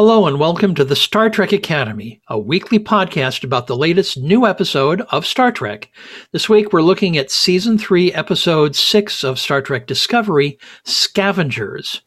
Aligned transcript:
Hello, 0.00 0.24
and 0.26 0.40
welcome 0.40 0.74
to 0.76 0.82
the 0.82 0.96
Star 0.96 1.28
Trek 1.28 1.52
Academy, 1.52 2.22
a 2.28 2.38
weekly 2.38 2.78
podcast 2.78 3.44
about 3.44 3.66
the 3.66 3.76
latest 3.76 4.16
new 4.16 4.46
episode 4.46 5.02
of 5.10 5.26
Star 5.26 5.52
Trek. 5.52 5.90
This 6.32 6.48
week, 6.48 6.72
we're 6.72 6.80
looking 6.80 7.18
at 7.18 7.30
Season 7.30 7.76
3, 7.76 8.10
Episode 8.14 8.74
6 8.74 9.24
of 9.24 9.38
Star 9.38 9.60
Trek 9.60 9.86
Discovery 9.86 10.58
Scavengers. 10.84 12.00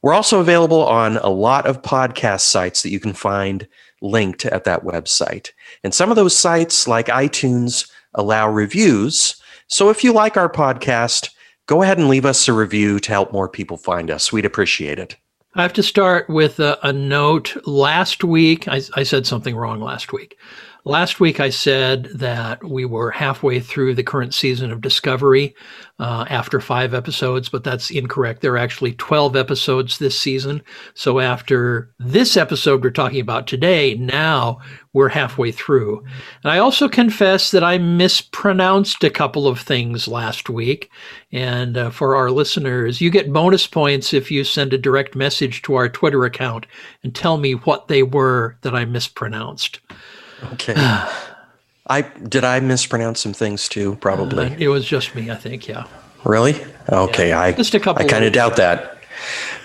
We're 0.02 0.14
also 0.14 0.40
available 0.40 0.84
on 0.84 1.16
a 1.16 1.28
lot 1.28 1.66
of 1.66 1.82
podcast 1.82 2.42
sites 2.42 2.82
that 2.82 2.90
you 2.90 3.00
can 3.00 3.12
find 3.12 3.66
linked 4.00 4.44
at 4.44 4.64
that 4.64 4.84
website. 4.84 5.50
And 5.82 5.94
some 5.94 6.10
of 6.10 6.16
those 6.16 6.36
sites, 6.36 6.86
like 6.86 7.06
iTunes, 7.06 7.90
allow 8.14 8.48
reviews. 8.48 9.40
So 9.66 9.90
if 9.90 10.04
you 10.04 10.12
like 10.12 10.36
our 10.36 10.50
podcast, 10.50 11.30
go 11.66 11.82
ahead 11.82 11.98
and 11.98 12.08
leave 12.08 12.26
us 12.26 12.46
a 12.46 12.52
review 12.52 13.00
to 13.00 13.10
help 13.10 13.32
more 13.32 13.48
people 13.48 13.76
find 13.76 14.10
us. 14.10 14.32
We'd 14.32 14.44
appreciate 14.44 14.98
it. 14.98 15.16
I 15.56 15.62
have 15.62 15.72
to 15.74 15.82
start 15.82 16.28
with 16.28 16.60
a, 16.60 16.78
a 16.86 16.92
note. 16.92 17.56
Last 17.66 18.24
week, 18.24 18.68
I, 18.68 18.82
I 18.94 19.04
said 19.04 19.26
something 19.26 19.56
wrong 19.56 19.80
last 19.80 20.12
week. 20.12 20.36
Last 20.86 21.18
week, 21.18 21.40
I 21.40 21.48
said 21.48 22.10
that 22.12 22.62
we 22.62 22.84
were 22.84 23.10
halfway 23.10 23.58
through 23.58 23.94
the 23.94 24.02
current 24.02 24.34
season 24.34 24.70
of 24.70 24.82
Discovery 24.82 25.54
uh, 25.98 26.26
after 26.28 26.60
five 26.60 26.92
episodes, 26.92 27.48
but 27.48 27.64
that's 27.64 27.90
incorrect. 27.90 28.42
There 28.42 28.52
are 28.52 28.58
actually 28.58 28.92
12 28.92 29.34
episodes 29.34 29.96
this 29.96 30.20
season. 30.20 30.60
So 30.92 31.20
after 31.20 31.90
this 31.98 32.36
episode 32.36 32.84
we're 32.84 32.90
talking 32.90 33.22
about 33.22 33.46
today, 33.46 33.94
now 33.94 34.58
we're 34.92 35.08
halfway 35.08 35.52
through. 35.52 36.04
And 36.42 36.52
I 36.52 36.58
also 36.58 36.86
confess 36.86 37.50
that 37.52 37.64
I 37.64 37.78
mispronounced 37.78 39.02
a 39.04 39.10
couple 39.10 39.48
of 39.48 39.60
things 39.60 40.06
last 40.06 40.50
week. 40.50 40.90
And 41.32 41.78
uh, 41.78 41.90
for 41.92 42.14
our 42.14 42.30
listeners, 42.30 43.00
you 43.00 43.08
get 43.08 43.32
bonus 43.32 43.66
points 43.66 44.12
if 44.12 44.30
you 44.30 44.44
send 44.44 44.74
a 44.74 44.78
direct 44.78 45.16
message 45.16 45.62
to 45.62 45.76
our 45.76 45.88
Twitter 45.88 46.26
account 46.26 46.66
and 47.02 47.14
tell 47.14 47.38
me 47.38 47.52
what 47.52 47.88
they 47.88 48.02
were 48.02 48.58
that 48.60 48.74
I 48.74 48.84
mispronounced. 48.84 49.80
Okay. 50.52 50.74
I 51.86 52.02
did 52.02 52.44
I 52.44 52.60
mispronounce 52.60 53.20
some 53.20 53.32
things 53.32 53.68
too? 53.68 53.96
Probably. 53.96 54.46
Uh, 54.46 54.56
it 54.58 54.68
was 54.68 54.84
just 54.86 55.14
me, 55.14 55.30
I 55.30 55.34
think. 55.34 55.68
Yeah. 55.68 55.86
Really? 56.24 56.64
Okay. 56.88 57.28
Yeah. 57.28 57.40
I 57.40 57.52
just 57.52 57.74
a 57.74 57.80
couple. 57.80 58.04
I 58.04 58.08
kind 58.08 58.24
of 58.24 58.32
doubt 58.32 58.56
that. 58.56 58.98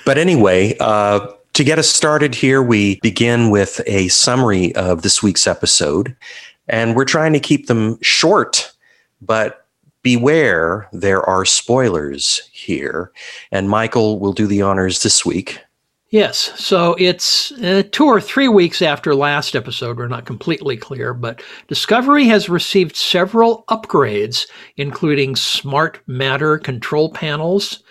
But 0.06 0.18
anyway, 0.18 0.76
uh, 0.80 1.28
to 1.54 1.64
get 1.64 1.80
us 1.80 1.90
started 1.90 2.36
here, 2.36 2.62
we 2.62 3.00
begin 3.02 3.50
with 3.50 3.82
a 3.86 4.08
summary 4.10 4.74
of 4.76 5.02
this 5.02 5.24
week's 5.24 5.48
episode, 5.48 6.16
and 6.68 6.96
we're 6.96 7.06
trying 7.06 7.34
to 7.34 7.40
keep 7.40 7.68
them 7.68 7.98
short, 8.02 8.72
but 9.22 9.66
beware 10.02 10.88
there 10.94 11.22
are 11.24 11.46
spoilers 11.46 12.42
here. 12.52 13.12
And 13.52 13.70
Michael 13.70 14.20
will 14.20 14.34
do 14.34 14.48
the 14.48 14.62
honors 14.62 15.04
this 15.04 15.26
week. 15.26 15.60
Yes. 16.12 16.60
So 16.60 16.96
it's 16.98 17.52
uh, 17.52 17.84
two 17.92 18.06
or 18.06 18.20
three 18.20 18.48
weeks 18.48 18.82
after 18.82 19.14
last 19.14 19.56
episode. 19.56 19.98
We're 19.98 20.08
not 20.08 20.26
completely 20.26 20.76
clear, 20.76 21.14
but 21.14 21.44
Discovery 21.68 22.26
has 22.26 22.50
received 22.50 22.96
several 22.96 23.64
upgrades, 23.70 24.48
including 24.76 25.36
smart 25.36 26.00
matter 26.08 26.58
control 26.58 27.12
panels. 27.12 27.84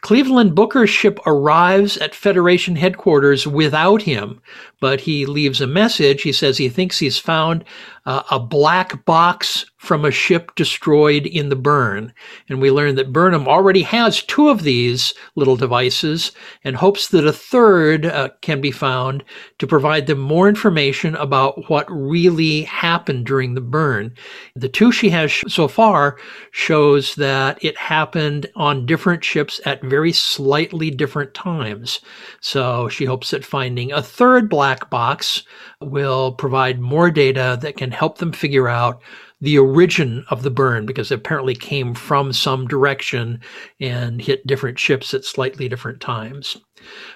Cleveland 0.00 0.54
Booker's 0.56 0.90
ship 0.90 1.18
arrives 1.26 1.96
at 1.98 2.14
Federation 2.14 2.74
headquarters 2.74 3.46
without 3.46 4.02
him, 4.02 4.40
but 4.80 5.00
he 5.00 5.26
leaves 5.26 5.60
a 5.60 5.66
message. 5.66 6.22
He 6.22 6.32
says 6.32 6.56
he 6.58 6.68
thinks 6.68 6.98
he's 6.98 7.18
found 7.18 7.64
uh, 8.06 8.22
a 8.30 8.40
black 8.40 9.04
box 9.04 9.66
from 9.76 10.04
a 10.04 10.10
ship 10.10 10.52
destroyed 10.56 11.24
in 11.26 11.50
the 11.50 11.56
burn. 11.56 12.12
And 12.48 12.60
we 12.60 12.70
learn 12.70 12.96
that 12.96 13.12
Burnham 13.12 13.46
already 13.46 13.82
has 13.82 14.22
two 14.22 14.48
of 14.48 14.62
these 14.62 15.14
little 15.36 15.56
devices 15.56 16.32
and 16.64 16.74
hopes 16.74 17.08
that 17.08 17.26
a 17.26 17.32
third 17.32 18.04
uh, 18.04 18.30
can 18.40 18.60
be 18.60 18.72
found 18.72 19.22
to 19.58 19.66
provide 19.66 20.06
them 20.06 20.18
more 20.18 20.48
information 20.48 21.14
about 21.14 21.70
what 21.70 21.86
really 21.90 22.62
happened 22.62 23.24
during 23.24 23.54
the 23.54 23.60
burn. 23.60 24.12
The 24.56 24.68
two 24.68 24.90
she 24.90 25.10
has 25.10 25.32
so 25.46 25.68
far 25.68 26.18
shows 26.50 27.14
that 27.14 27.62
it 27.62 27.76
happened 27.76 28.50
on 28.56 28.86
different 28.86 29.22
ships 29.22 29.60
at 29.64 29.82
very 29.82 30.12
slightly 30.12 30.90
different 30.90 31.34
times. 31.34 32.00
So 32.40 32.88
she 32.88 33.04
hopes 33.04 33.30
that 33.30 33.44
finding 33.44 33.92
a 33.92 34.02
third 34.02 34.48
black 34.48 34.67
box 34.90 35.42
will 35.80 36.32
provide 36.32 36.80
more 36.80 37.10
data 37.10 37.58
that 37.62 37.76
can 37.76 37.90
help 37.90 38.18
them 38.18 38.32
figure 38.32 38.68
out 38.68 39.02
the 39.40 39.58
origin 39.58 40.24
of 40.30 40.42
the 40.42 40.50
burn 40.50 40.84
because 40.84 41.12
it 41.12 41.16
apparently 41.16 41.54
came 41.54 41.94
from 41.94 42.32
some 42.32 42.66
direction 42.66 43.40
and 43.80 44.20
hit 44.20 44.46
different 44.46 44.78
ships 44.78 45.14
at 45.14 45.24
slightly 45.24 45.68
different 45.68 46.00
times. 46.00 46.56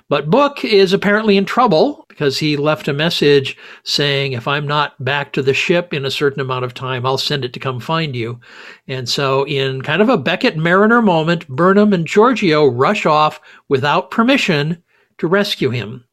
But 0.09 0.31
Book 0.31 0.65
is 0.65 0.93
apparently 0.93 1.37
in 1.37 1.45
trouble 1.45 2.05
because 2.09 2.39
he 2.39 2.57
left 2.57 2.89
a 2.89 2.93
message 2.93 3.57
saying, 3.85 4.33
if 4.33 4.47
I'm 4.47 4.67
not 4.67 5.03
back 5.05 5.33
to 5.33 5.43
the 5.43 5.55
ship 5.55 5.93
in 5.93 6.05
a 6.05 6.11
certain 6.11 6.41
amount 6.41 6.65
of 6.65 6.75
time, 6.75 7.05
I'll 7.05 7.19
send 7.19 7.45
it 7.45 7.53
to 7.55 7.61
come 7.61 7.81
find 7.81 8.15
you. 8.15 8.39
And 8.87 9.09
so, 9.09 9.45
in 9.47 9.83
kind 9.83 10.03
of 10.03 10.09
a 10.09 10.19
Beckett 10.19 10.57
Mariner 10.57 11.03
moment, 11.03 11.49
Burnham 11.49 11.93
and 11.93 12.07
Georgiou 12.07 12.71
rush 12.73 13.07
off 13.07 13.41
without 13.69 14.11
permission 14.11 14.83
to 15.19 15.27
rescue 15.27 15.71
him 15.71 16.05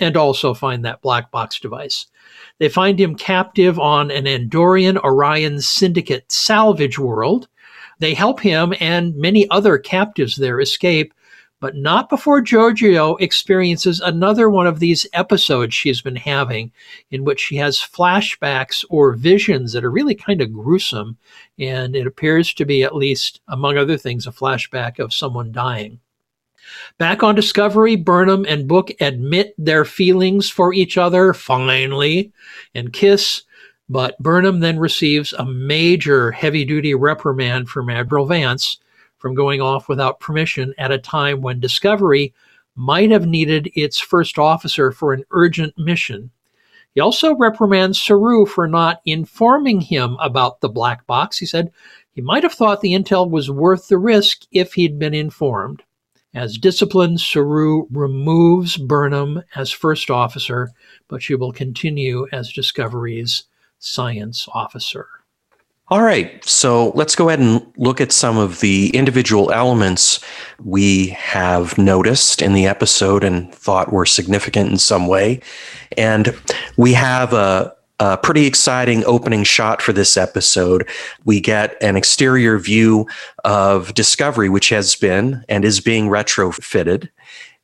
and 0.00 0.16
also 0.16 0.54
find 0.54 0.84
that 0.84 1.02
black 1.02 1.30
box 1.30 1.60
device. 1.60 2.06
They 2.58 2.68
find 2.68 3.00
him 3.00 3.14
captive 3.14 3.78
on 3.78 4.10
an 4.10 4.24
Andorian 4.24 4.96
Orion 5.02 5.60
Syndicate 5.60 6.30
salvage 6.30 6.98
world. 6.98 7.48
They 7.98 8.14
help 8.14 8.40
him 8.40 8.74
and 8.80 9.14
many 9.16 9.48
other 9.50 9.78
captives 9.78 10.36
there 10.36 10.60
escape, 10.60 11.12
but 11.60 11.76
not 11.76 12.08
before 12.08 12.42
Georgiou 12.42 13.20
experiences 13.20 14.00
another 14.00 14.48
one 14.48 14.66
of 14.66 14.78
these 14.78 15.06
episodes 15.12 15.74
she's 15.74 16.00
been 16.00 16.16
having, 16.16 16.72
in 17.10 17.24
which 17.24 17.40
she 17.40 17.56
has 17.56 17.76
flashbacks 17.76 18.84
or 18.88 19.12
visions 19.12 19.72
that 19.74 19.84
are 19.84 19.90
really 19.90 20.14
kind 20.14 20.40
of 20.40 20.52
gruesome. 20.52 21.18
And 21.58 21.94
it 21.94 22.06
appears 22.06 22.54
to 22.54 22.64
be, 22.64 22.82
at 22.82 22.96
least 22.96 23.42
among 23.48 23.76
other 23.76 23.98
things, 23.98 24.26
a 24.26 24.32
flashback 24.32 24.98
of 24.98 25.12
someone 25.12 25.52
dying. 25.52 26.00
Back 26.98 27.22
on 27.22 27.34
Discovery, 27.34 27.96
Burnham 27.96 28.44
and 28.48 28.68
Book 28.68 28.90
admit 29.00 29.54
their 29.58 29.84
feelings 29.84 30.50
for 30.50 30.72
each 30.72 30.98
other 30.98 31.32
finally 31.32 32.32
and 32.74 32.92
kiss, 32.92 33.42
but 33.88 34.18
Burnham 34.18 34.60
then 34.60 34.78
receives 34.78 35.32
a 35.32 35.44
major 35.44 36.30
heavy 36.30 36.64
duty 36.64 36.94
reprimand 36.94 37.68
from 37.68 37.90
Admiral 37.90 38.26
Vance 38.26 38.78
from 39.18 39.34
going 39.34 39.60
off 39.60 39.88
without 39.88 40.20
permission 40.20 40.74
at 40.78 40.92
a 40.92 40.98
time 40.98 41.42
when 41.42 41.60
Discovery 41.60 42.32
might 42.76 43.10
have 43.10 43.26
needed 43.26 43.70
its 43.74 43.98
first 43.98 44.38
officer 44.38 44.90
for 44.92 45.12
an 45.12 45.24
urgent 45.32 45.76
mission. 45.76 46.30
He 46.94 47.00
also 47.00 47.34
reprimands 47.34 48.02
Saru 48.02 48.46
for 48.46 48.66
not 48.66 49.00
informing 49.04 49.80
him 49.80 50.16
about 50.20 50.60
the 50.60 50.68
black 50.68 51.06
box. 51.06 51.38
He 51.38 51.46
said 51.46 51.72
he 52.12 52.20
might 52.20 52.42
have 52.42 52.54
thought 52.54 52.80
the 52.80 52.94
intel 52.94 53.30
was 53.30 53.50
worth 53.50 53.88
the 53.88 53.98
risk 53.98 54.42
if 54.50 54.74
he'd 54.74 54.98
been 54.98 55.14
informed. 55.14 55.82
As 56.32 56.58
discipline, 56.58 57.18
Saru 57.18 57.86
removes 57.90 58.76
Burnham 58.76 59.42
as 59.56 59.70
first 59.72 60.10
officer, 60.10 60.70
but 61.08 61.22
she 61.22 61.34
will 61.34 61.52
continue 61.52 62.28
as 62.32 62.52
Discovery's 62.52 63.44
science 63.80 64.48
officer. 64.54 65.08
All 65.88 66.02
right, 66.02 66.44
so 66.44 66.90
let's 66.90 67.16
go 67.16 67.28
ahead 67.28 67.40
and 67.40 67.66
look 67.76 68.00
at 68.00 68.12
some 68.12 68.38
of 68.38 68.60
the 68.60 68.90
individual 68.90 69.50
elements 69.50 70.24
we 70.62 71.08
have 71.08 71.76
noticed 71.78 72.42
in 72.42 72.52
the 72.52 72.64
episode 72.64 73.24
and 73.24 73.52
thought 73.52 73.92
were 73.92 74.06
significant 74.06 74.70
in 74.70 74.78
some 74.78 75.08
way. 75.08 75.40
And 75.98 76.32
we 76.76 76.92
have 76.92 77.32
a, 77.32 77.74
a 78.00 78.16
pretty 78.16 78.46
exciting 78.46 79.04
opening 79.04 79.44
shot 79.44 79.82
for 79.82 79.92
this 79.92 80.16
episode. 80.16 80.88
We 81.24 81.40
get 81.40 81.80
an 81.82 81.96
exterior 81.96 82.58
view 82.58 83.06
of 83.44 83.94
Discovery, 83.94 84.48
which 84.48 84.70
has 84.70 84.96
been 84.96 85.44
and 85.48 85.64
is 85.64 85.80
being 85.80 86.08
retrofitted. 86.08 87.10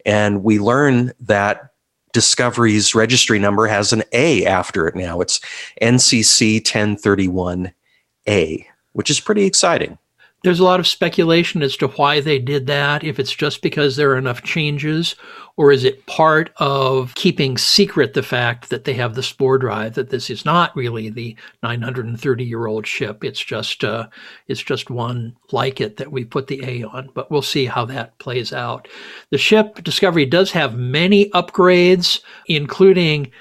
And 0.05 0.45
we 0.45 0.59
learn 0.59 1.13
that 1.21 1.71
Discovery's 2.13 2.95
registry 2.95 3.39
number 3.39 3.67
has 3.67 3.93
an 3.93 4.03
A 4.13 4.47
after 4.47 4.87
it 4.87 4.95
now. 4.95 5.21
It's 5.21 5.41
NCC 5.83 6.63
1031A, 6.63 8.67
which 8.93 9.11
is 9.11 9.21
pretty 9.21 9.45
exciting. 9.45 9.99
There's 10.47 10.61
a 10.61 10.65
lot 10.65 10.79
of 10.79 10.87
speculation 10.87 11.61
as 11.61 11.77
to 11.79 11.89
why 11.89 12.21
they 12.21 12.39
did 12.39 12.69
that, 12.69 13.03
if 13.03 13.19
it's 13.19 13.35
just 13.35 13.63
because 13.63 13.97
there 13.97 14.13
are 14.13 14.17
enough 14.17 14.45
changes, 14.45 15.17
or 15.57 15.73
is 15.73 15.83
it 15.83 16.07
part 16.07 16.53
of 16.59 17.13
keeping 17.17 17.59
secret 17.59 18.15
the 18.15 18.23
fact 18.23 18.71
that 18.71 18.85
they 18.85 18.95
have 18.95 19.17
the 19.17 19.25
spore 19.25 19.59
drive, 19.59 19.95
that 19.95 20.11
this 20.11 20.31
is 20.31 20.45
not 20.45 20.77
really 20.77 21.11
the 21.11 21.35
930 21.65 22.45
year 22.45 22.69
old 22.69 22.87
ship. 22.87 23.25
It's 23.25 23.41
just, 23.41 23.83
uh, 23.83 24.07
it's 24.47 24.63
just 24.63 24.89
one 24.89 25.35
like 25.51 25.81
it 25.81 25.97
that 25.97 26.13
we 26.13 26.25
put 26.25 26.47
the 26.47 26.63
A 26.63 26.85
on, 26.85 27.11
but 27.13 27.29
we'll 27.29 27.43
see 27.43 27.67
how 27.67 27.85
that 27.87 28.17
plays 28.21 28.53
out. 28.53 28.87
The 29.33 29.39
ship 29.39 29.83
Discovery 29.83 30.27
does 30.27 30.53
have 30.53 30.77
many 30.77 31.29
upgrades, 31.31 32.21
including 32.47 33.33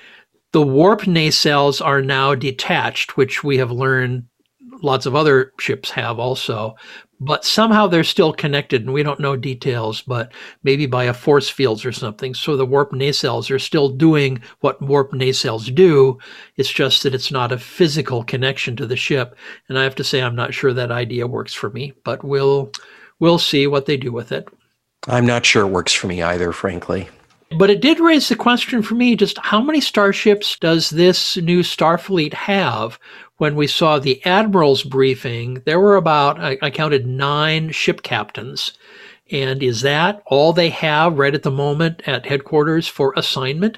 the 0.53 0.63
warp 0.63 1.01
nacelles 1.01 1.85
are 1.85 2.01
now 2.01 2.33
detached, 2.33 3.15
which 3.15 3.43
we 3.43 3.59
have 3.59 3.69
learned 3.69 4.23
lots 4.81 5.05
of 5.05 5.15
other 5.15 5.53
ships 5.59 5.89
have 5.91 6.19
also. 6.19 6.75
But 7.21 7.45
somehow 7.45 7.87
they're 7.87 8.03
still 8.03 8.33
connected, 8.33 8.81
and 8.81 8.93
we 8.93 9.01
don't 9.01 9.21
know 9.21 9.37
details, 9.37 10.01
but 10.01 10.33
maybe 10.63 10.85
by 10.85 11.05
a 11.05 11.13
force 11.13 11.49
fields 11.49 11.85
or 11.85 11.93
something. 11.93 12.33
So 12.33 12.57
the 12.57 12.65
warp 12.65 12.91
nacelles 12.91 13.49
are 13.49 13.59
still 13.59 13.87
doing 13.87 14.41
what 14.59 14.81
warp 14.81 15.13
nacelles 15.13 15.73
do. 15.73 16.17
It's 16.57 16.71
just 16.71 17.03
that 17.03 17.15
it's 17.15 17.31
not 17.31 17.53
a 17.53 17.57
physical 17.57 18.23
connection 18.23 18.75
to 18.75 18.85
the 18.85 18.97
ship. 18.97 19.37
And 19.69 19.79
I 19.79 19.83
have 19.83 19.95
to 19.95 20.03
say, 20.03 20.21
I'm 20.21 20.35
not 20.35 20.53
sure 20.53 20.73
that 20.73 20.91
idea 20.91 21.25
works 21.25 21.53
for 21.53 21.69
me, 21.69 21.93
but 22.03 22.23
we'll 22.23 22.71
we'll 23.19 23.39
see 23.39 23.65
what 23.65 23.85
they 23.85 23.95
do 23.95 24.11
with 24.11 24.33
it. 24.33 24.49
I'm 25.07 25.25
not 25.25 25.45
sure 25.45 25.65
it 25.65 25.71
works 25.71 25.93
for 25.93 26.07
me 26.07 26.21
either, 26.21 26.51
frankly. 26.51 27.07
But 27.57 27.69
it 27.69 27.79
did 27.79 27.99
raise 27.99 28.27
the 28.27 28.35
question 28.35 28.81
for 28.81 28.95
me 28.95 29.15
just 29.15 29.37
how 29.37 29.61
many 29.61 29.79
starships 29.79 30.57
does 30.59 30.89
this 30.89 31.37
new 31.37 31.61
Starfleet 31.61 32.33
have? 32.33 32.99
When 33.37 33.55
we 33.55 33.67
saw 33.67 33.99
the 33.99 34.23
Admiral's 34.25 34.83
briefing, 34.83 35.61
there 35.65 35.79
were 35.79 35.95
about, 35.95 36.39
I, 36.39 36.57
I 36.61 36.69
counted 36.69 37.05
nine 37.05 37.71
ship 37.71 38.01
captains. 38.01 38.73
And 39.31 39.63
is 39.63 39.81
that 39.81 40.21
all 40.25 40.53
they 40.53 40.69
have 40.69 41.17
right 41.17 41.33
at 41.33 41.43
the 41.43 41.51
moment 41.51 42.01
at 42.05 42.25
headquarters 42.25 42.87
for 42.87 43.13
assignment? 43.15 43.77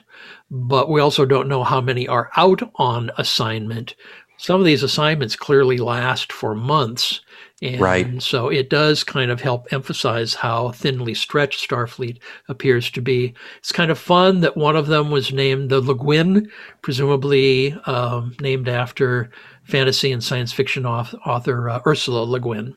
But 0.49 0.89
we 0.89 0.99
also 0.99 1.25
don't 1.25 1.47
know 1.47 1.63
how 1.63 1.81
many 1.81 2.07
are 2.07 2.31
out 2.35 2.61
on 2.75 3.11
assignment. 3.17 3.95
Some 4.37 4.59
of 4.59 4.65
these 4.65 4.83
assignments 4.83 5.35
clearly 5.35 5.77
last 5.77 6.31
for 6.33 6.53
months. 6.53 7.21
And 7.61 7.81
Right. 7.81 8.21
so 8.21 8.49
it 8.49 8.69
does 8.69 9.03
kind 9.03 9.31
of 9.31 9.41
help 9.41 9.71
emphasize 9.73 10.35
how 10.35 10.71
thinly 10.71 11.15
stretched 11.15 11.67
Starfleet 11.67 12.19
appears 12.49 12.91
to 12.91 13.01
be. 13.01 13.33
It's 13.57 13.71
kind 13.71 13.89
of 13.89 13.97
fun 13.97 14.41
that 14.41 14.55
one 14.57 14.75
of 14.75 14.87
them 14.87 15.09
was 15.09 15.33
named 15.33 15.71
the 15.71 15.81
Le 15.81 15.95
Guin, 15.95 16.51
presumably 16.83 17.73
um, 17.87 18.35
named 18.39 18.69
after 18.69 19.31
fantasy 19.63 20.11
and 20.11 20.23
science 20.23 20.53
fiction 20.53 20.85
author 20.85 21.69
uh, 21.69 21.81
Ursula 21.87 22.23
Le 22.25 22.39
Guin. 22.39 22.75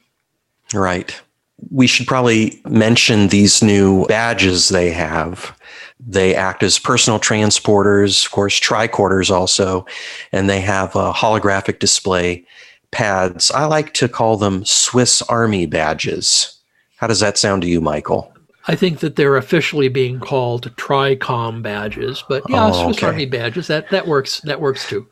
Right. 0.72 1.20
We 1.70 1.86
should 1.86 2.06
probably 2.06 2.62
mention 2.66 3.28
these 3.28 3.62
new 3.62 4.06
badges 4.06 4.70
they 4.70 4.90
have. 4.92 5.54
They 5.98 6.34
act 6.34 6.62
as 6.62 6.78
personal 6.78 7.20
transporters, 7.20 8.24
of 8.24 8.32
course, 8.32 8.58
tricorders 8.58 9.30
also, 9.30 9.84
and 10.32 10.48
they 10.48 10.60
have 10.62 10.96
a 10.96 11.12
holographic 11.12 11.78
display 11.78 12.46
pads. 12.92 13.50
I 13.50 13.64
like 13.66 13.94
to 13.94 14.08
call 14.08 14.37
them 14.37 14.64
Swiss 14.64 15.22
Army 15.22 15.66
badges. 15.66 16.56
How 16.96 17.06
does 17.06 17.20
that 17.20 17.38
sound 17.38 17.62
to 17.62 17.69
you, 17.69 17.81
Michael? 17.81 18.32
I 18.69 18.76
think 18.76 19.00
that 19.00 19.16
they're 19.16 19.37
officially 19.37 19.88
being 19.88 20.20
called 20.20 20.75
TRICOM 20.76 21.62
badges, 21.62 22.22
but 22.28 22.42
yeah, 22.48 22.66
Oh, 22.66 22.84
Swiss 22.84 22.98
okay. 22.98 23.06
Army 23.06 23.26
badges 23.26 23.66
that 23.69 23.88
that 23.90 24.06
works. 24.06 24.40
That 24.42 24.60
works 24.60 24.88
too. 24.88 25.06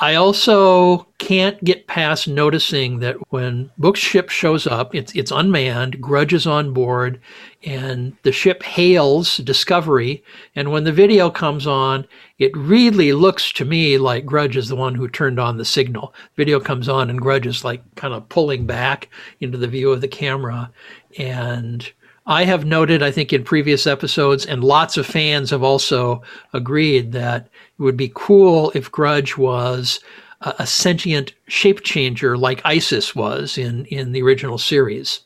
I 0.00 0.14
also 0.14 1.06
can't 1.18 1.62
get 1.62 1.86
past 1.86 2.26
noticing 2.26 3.00
that 3.00 3.16
when 3.30 3.70
Book's 3.76 4.00
ship 4.00 4.30
shows 4.30 4.66
up, 4.66 4.94
it's 4.94 5.14
it's 5.14 5.30
unmanned, 5.30 6.00
Grudge 6.00 6.32
is 6.32 6.46
on 6.46 6.72
board, 6.72 7.20
and 7.62 8.16
the 8.22 8.32
ship 8.32 8.62
hails 8.62 9.36
Discovery. 9.36 10.24
And 10.56 10.72
when 10.72 10.84
the 10.84 10.92
video 10.92 11.30
comes 11.30 11.66
on, 11.66 12.06
it 12.38 12.56
really 12.56 13.12
looks 13.12 13.52
to 13.52 13.64
me 13.64 13.98
like 13.98 14.24
Grudge 14.24 14.56
is 14.56 14.68
the 14.68 14.76
one 14.76 14.94
who 14.94 15.08
turned 15.08 15.38
on 15.38 15.58
the 15.58 15.64
signal. 15.64 16.14
Video 16.36 16.58
comes 16.58 16.88
on, 16.88 17.10
and 17.10 17.20
Grudge 17.20 17.46
is 17.46 17.64
like 17.64 17.82
kind 17.94 18.14
of 18.14 18.28
pulling 18.28 18.66
back 18.66 19.08
into 19.40 19.58
the 19.58 19.68
view 19.68 19.92
of 19.92 20.00
the 20.00 20.08
camera, 20.08 20.70
and 21.18 21.92
I 22.26 22.44
have 22.44 22.64
noted, 22.64 23.02
I 23.02 23.10
think, 23.10 23.32
in 23.32 23.42
previous 23.42 23.86
episodes, 23.86 24.46
and 24.46 24.62
lots 24.62 24.96
of 24.96 25.06
fans 25.06 25.50
have 25.50 25.64
also 25.64 26.22
agreed 26.52 27.12
that 27.12 27.48
it 27.82 27.84
would 27.84 27.96
be 27.96 28.12
cool 28.14 28.70
if 28.76 28.92
Grudge 28.92 29.36
was 29.36 29.98
a, 30.42 30.54
a 30.60 30.66
sentient 30.66 31.34
shape 31.48 31.82
changer 31.82 32.38
like 32.38 32.62
Isis 32.64 33.14
was 33.16 33.58
in, 33.58 33.86
in 33.86 34.12
the 34.12 34.22
original 34.22 34.56
series. 34.56 35.20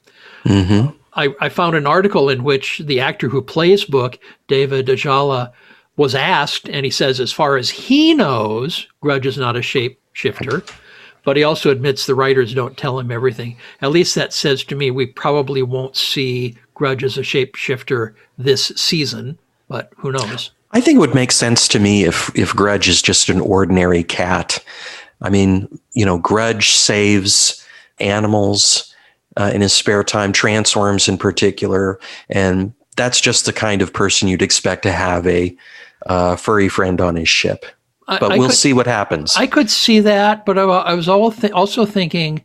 hmm 0.45 0.87
I, 1.13 1.35
I 1.41 1.49
found 1.49 1.77
an 1.77 1.87
article 1.87 2.29
in 2.29 2.45
which 2.45 2.83
the 2.85 3.01
actor 3.01 3.31
who 3.31 3.41
plays 3.41 3.87
Book, 3.87 4.19
David 4.49 4.87
Ajala, 4.87 5.51
was 5.97 6.15
asked, 6.15 6.69
and 6.69 6.85
he 6.85 6.91
says, 6.91 7.21
as 7.21 7.33
far 7.33 7.57
as 7.57 7.71
he 7.71 8.13
knows, 8.13 8.87
Grudge 9.01 9.25
is 9.25 9.39
not 9.39 9.57
a 9.57 9.63
shape 9.63 9.99
shifter. 10.13 10.63
But 11.25 11.39
he 11.39 11.43
also 11.43 11.71
admits 11.71 12.05
the 12.05 12.15
writers 12.15 12.53
don't 12.53 12.77
tell 12.77 12.99
him 12.99 13.11
everything. 13.11 13.57
At 13.81 13.93
least 13.93 14.15
that 14.15 14.35
says 14.35 14.63
to 14.65 14.77
me 14.77 14.91
we 14.91 15.07
probably 15.07 15.63
won't 15.63 15.97
see 15.97 16.57
Grudge 16.75 17.03
as 17.03 17.17
a 17.17 17.23
shapeshifter 17.23 18.15
this 18.37 18.67
season, 18.77 19.39
but 19.69 19.93
who 19.97 20.13
knows? 20.13 20.51
I 20.77 20.81
think 20.83 20.97
it 20.97 21.01
would 21.01 21.15
make 21.15 21.33
sense 21.33 21.69
to 21.69 21.79
me 21.79 22.05
if 22.05 22.31
if 22.37 22.55
Grudge 22.55 22.87
is 22.89 23.01
just 23.01 23.31
an 23.31 23.41
ordinary 23.41 24.05
cat. 24.05 24.63
I 25.23 25.31
mean, 25.31 25.67
you 25.95 26.05
know, 26.05 26.19
Grudge 26.19 26.73
saves 26.73 27.65
animals 27.99 28.95
uh, 29.39 29.51
in 29.55 29.63
his 29.63 29.73
spare 29.73 30.05
time, 30.05 30.33
trance 30.33 30.77
worms 30.77 31.09
in 31.09 31.17
particular, 31.17 31.99
and 32.29 32.75
that's 32.97 33.23
just 33.23 33.47
the 33.47 33.53
kind 33.55 33.81
of 33.81 33.95
person 33.95 34.29
you'd 34.29 34.43
expect 34.43 34.83
to 34.83 34.93
have 34.93 35.27
a 35.27 35.57
uh, 36.07 36.37
furry 36.37 36.69
friend 36.69 37.01
on 37.01 37.17
his 37.17 37.29
ship. 37.29 37.65
I- 38.07 38.19
But 38.19 38.33
I 38.33 38.39
we'll 38.39 38.49
could- 38.49 38.57
see 38.57 38.75
what 38.75 38.87
happens. 38.87 39.35
I 39.37 39.47
could 39.47 39.71
see 39.71 40.01
that, 40.01 40.45
but 40.45 40.59
I, 40.59 40.63
I 40.65 40.93
was 40.95 41.09
all 41.09 41.33
th- 41.33 41.53
also 41.53 41.87
thinking 41.87 42.43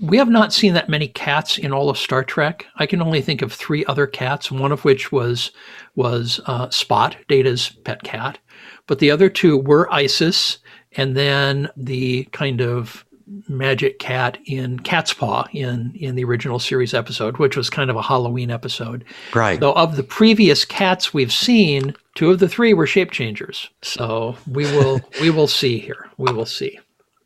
we 0.00 0.16
have 0.16 0.28
not 0.28 0.52
seen 0.52 0.74
that 0.74 0.88
many 0.88 1.08
cats 1.08 1.58
in 1.58 1.72
all 1.72 1.88
of 1.88 1.98
Star 1.98 2.22
Trek. 2.22 2.66
I 2.76 2.86
can 2.86 3.00
only 3.00 3.20
think 3.20 3.42
of 3.42 3.52
three 3.52 3.84
other 3.86 4.06
cats, 4.06 4.50
one 4.50 4.72
of 4.72 4.84
which 4.84 5.10
was 5.10 5.52
was 5.94 6.40
uh, 6.46 6.70
Spot, 6.70 7.16
Data's 7.28 7.70
pet 7.84 8.02
cat, 8.02 8.38
but 8.86 8.98
the 8.98 9.10
other 9.10 9.28
two 9.28 9.56
were 9.56 9.92
Isis, 9.92 10.58
and 10.92 11.16
then 11.16 11.68
the 11.76 12.24
kind 12.32 12.60
of 12.60 13.04
magic 13.48 13.98
cat 14.00 14.38
in 14.46 14.80
Cat's 14.80 15.14
Paw 15.14 15.46
in 15.52 15.92
in 15.94 16.14
the 16.14 16.24
original 16.24 16.58
series 16.58 16.94
episode, 16.94 17.38
which 17.38 17.56
was 17.56 17.70
kind 17.70 17.90
of 17.90 17.96
a 17.96 18.02
Halloween 18.02 18.50
episode. 18.50 19.04
right. 19.34 19.58
Though 19.58 19.72
of 19.72 19.96
the 19.96 20.02
previous 20.02 20.64
cats 20.64 21.14
we've 21.14 21.32
seen, 21.32 21.94
two 22.14 22.30
of 22.30 22.38
the 22.38 22.48
three 22.48 22.74
were 22.74 22.86
shape 22.86 23.12
changers. 23.12 23.70
So 23.82 24.36
we 24.46 24.64
will 24.64 25.00
we 25.20 25.30
will 25.30 25.46
see 25.48 25.78
here. 25.78 26.08
We 26.18 26.32
will 26.32 26.46
see. 26.46 26.78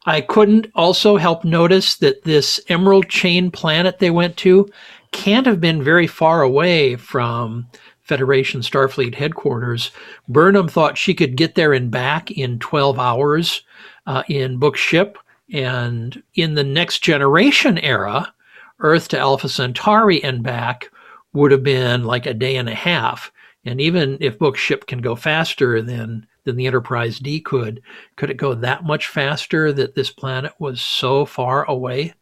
I 0.07 0.21
couldn't 0.21 0.71
also 0.75 1.17
help 1.17 1.45
notice 1.45 1.97
that 1.97 2.25
this 2.25 2.61
Emerald 2.69 3.09
Chain 3.09 3.51
planet 3.51 3.99
they 3.99 4.11
went 4.11 4.37
to 4.39 4.69
can't 5.13 5.47
have 5.47 5.61
been 5.61 5.83
very 5.83 6.07
far 6.07 6.43
away 6.43 6.97
from 6.97 7.67
Federation 8.03 8.61
Starfleet 8.61 9.15
headquarters. 9.15 9.91
Burnham 10.29 10.69
thought 10.69 10.99
she 10.99 11.15
could 11.15 11.37
get 11.37 11.55
there 11.55 11.73
and 11.73 11.91
back 11.91 12.31
in 12.31 12.59
12 12.59 12.99
hours 12.99 13.63
uh, 14.07 14.23
in 14.29 14.59
book 14.59 14.77
ship. 14.77 15.19
And 15.53 16.23
in 16.35 16.55
the 16.55 16.65
next 16.65 17.03
generation 17.03 17.79
era, 17.79 18.35
Earth 18.81 19.09
to 19.09 19.19
Alpha 19.19 19.49
Centauri 19.49 20.23
and 20.23 20.43
back 20.43 20.91
would 21.33 21.51
have 21.51 21.63
been 21.63 22.05
like 22.05 22.27
a 22.27 22.35
day 22.35 22.57
and 22.57 22.69
a 22.69 22.75
half. 22.75 23.33
And 23.65 23.81
even 23.81 24.19
if 24.21 24.39
book 24.39 24.57
ship 24.57 24.87
can 24.87 25.01
go 25.01 25.17
faster 25.17 25.81
than 25.81 26.27
than 26.45 26.57
the 26.57 26.67
Enterprise 26.67 27.19
D 27.19 27.41
could, 27.41 27.83
could 28.17 28.31
it 28.31 28.37
go 28.37 28.55
that 28.55 28.85
much 28.85 29.07
faster 29.09 29.73
that 29.73 29.95
this 29.95 30.11
planet 30.11 30.53
was 30.59 30.81
so 30.81 31.25
far 31.25 31.65
away? 31.65 32.15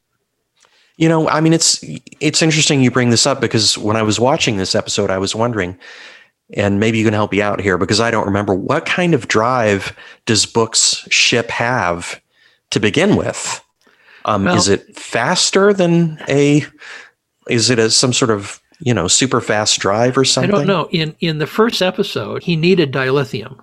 You 0.96 1.08
know, 1.08 1.28
I 1.28 1.40
mean, 1.40 1.52
it's 1.52 1.82
it's 2.20 2.42
interesting 2.42 2.82
you 2.82 2.90
bring 2.90 3.10
this 3.10 3.26
up 3.26 3.40
because 3.40 3.78
when 3.78 3.96
I 3.96 4.02
was 4.02 4.20
watching 4.20 4.56
this 4.56 4.74
episode, 4.74 5.10
I 5.10 5.18
was 5.18 5.34
wondering, 5.34 5.78
and 6.54 6.78
maybe 6.78 6.98
you 6.98 7.04
can 7.04 7.14
help 7.14 7.32
me 7.32 7.40
out 7.42 7.60
here 7.60 7.78
because 7.78 7.98
I 7.98 8.10
don't 8.10 8.26
remember 8.26 8.54
what 8.54 8.84
kind 8.86 9.14
of 9.14 9.26
drive 9.26 9.96
does 10.26 10.44
Book's 10.46 11.06
ship 11.10 11.50
have 11.50 12.20
to 12.70 12.78
begin 12.80 13.16
with. 13.16 13.64
Um, 14.24 14.44
Well- 14.44 14.56
is 14.56 14.68
it 14.68 14.94
faster 14.96 15.72
than 15.72 16.22
a? 16.28 16.64
Is 17.48 17.70
it 17.70 17.78
a 17.78 17.90
some 17.90 18.12
sort 18.12 18.30
of 18.30 18.60
you 18.80 18.94
know 18.94 19.08
super 19.08 19.40
fast 19.40 19.80
drive 19.80 20.16
or 20.16 20.24
something? 20.24 20.54
I 20.54 20.58
don't 20.58 20.66
know. 20.66 20.88
In 20.92 21.16
in 21.20 21.38
the 21.38 21.46
first 21.46 21.80
episode, 21.82 22.42
he 22.44 22.54
needed 22.54 22.92
dilithium, 22.92 23.58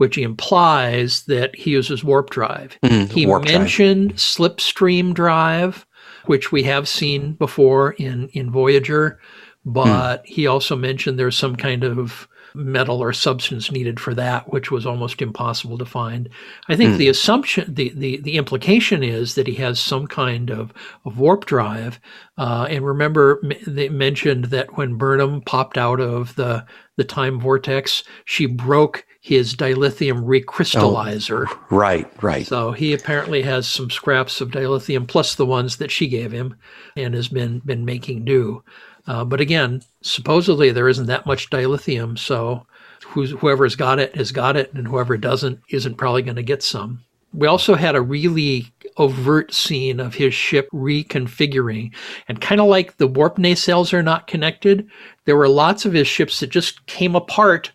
which 0.00 0.16
implies 0.16 1.24
that 1.24 1.54
he 1.54 1.72
uses 1.72 2.02
warp 2.02 2.30
drive. 2.30 2.78
Mm, 2.82 3.12
He 3.12 3.26
warp 3.26 3.44
drive. 3.44 3.58
mentioned 3.60 4.14
slipstream 4.14 5.12
drive, 5.12 5.84
which 6.24 6.50
we 6.50 6.62
have 6.62 6.88
seen 6.88 7.34
before 7.34 7.92
in, 7.98 8.28
in 8.28 8.50
Voyager, 8.50 9.20
but 9.66 10.22
he 10.24 10.46
also 10.46 10.74
mentioned 10.74 11.18
there's 11.18 11.36
some 11.36 11.54
kind 11.54 11.84
of 11.84 12.26
metal 12.54 13.02
or 13.02 13.12
substance 13.12 13.70
needed 13.70 14.00
for 14.00 14.14
that, 14.14 14.52
which 14.52 14.70
was 14.70 14.86
almost 14.86 15.22
impossible 15.22 15.78
to 15.78 15.84
find. 15.84 16.28
I 16.68 16.76
think 16.76 16.94
mm. 16.94 16.98
the 16.98 17.08
assumption, 17.08 17.72
the, 17.72 17.92
the, 17.94 18.18
the 18.18 18.36
implication 18.36 19.02
is 19.02 19.34
that 19.34 19.46
he 19.46 19.54
has 19.56 19.80
some 19.80 20.06
kind 20.06 20.50
of, 20.50 20.72
of 21.04 21.18
warp 21.18 21.46
drive. 21.46 22.00
Uh, 22.38 22.66
and 22.68 22.84
remember, 22.84 23.42
they 23.66 23.88
mentioned 23.88 24.46
that 24.46 24.76
when 24.76 24.96
Burnham 24.96 25.42
popped 25.42 25.78
out 25.78 26.00
of 26.00 26.34
the, 26.36 26.64
the 26.96 27.04
time 27.04 27.40
vortex, 27.40 28.02
she 28.24 28.46
broke 28.46 29.06
his 29.22 29.54
dilithium 29.54 30.24
recrystallizer. 30.24 31.44
Oh, 31.48 31.60
right, 31.70 32.10
right. 32.22 32.46
So 32.46 32.72
he 32.72 32.94
apparently 32.94 33.42
has 33.42 33.66
some 33.66 33.90
scraps 33.90 34.40
of 34.40 34.50
dilithium 34.50 35.06
plus 35.06 35.34
the 35.34 35.46
ones 35.46 35.76
that 35.76 35.90
she 35.90 36.08
gave 36.08 36.32
him 36.32 36.56
and 36.96 37.14
has 37.14 37.28
been, 37.28 37.60
been 37.60 37.84
making 37.84 38.24
do. 38.24 38.64
Uh, 39.06 39.24
but 39.24 39.40
again, 39.40 39.82
supposedly 40.02 40.70
there 40.70 40.88
isn't 40.88 41.06
that 41.06 41.26
much 41.26 41.50
dilithium, 41.50 42.18
so 42.18 42.66
whoever's 43.02 43.76
got 43.76 43.98
it 43.98 44.14
has 44.16 44.32
got 44.32 44.56
it, 44.56 44.72
and 44.74 44.86
whoever 44.86 45.16
doesn't 45.16 45.60
isn't 45.70 45.96
probably 45.96 46.22
going 46.22 46.36
to 46.36 46.42
get 46.42 46.62
some. 46.62 47.02
We 47.32 47.46
also 47.46 47.74
had 47.74 47.94
a 47.94 48.02
really 48.02 48.72
overt 48.96 49.54
scene 49.54 50.00
of 50.00 50.14
his 50.14 50.34
ship 50.34 50.68
reconfiguring, 50.72 51.92
and 52.28 52.40
kind 52.40 52.60
of 52.60 52.66
like 52.66 52.96
the 52.96 53.06
warp 53.06 53.36
nacelles 53.36 53.92
are 53.92 54.02
not 54.02 54.26
connected, 54.26 54.88
there 55.24 55.36
were 55.36 55.48
lots 55.48 55.84
of 55.84 55.92
his 55.92 56.08
ships 56.08 56.40
that 56.40 56.50
just 56.50 56.84
came 56.86 57.14
apart 57.14 57.72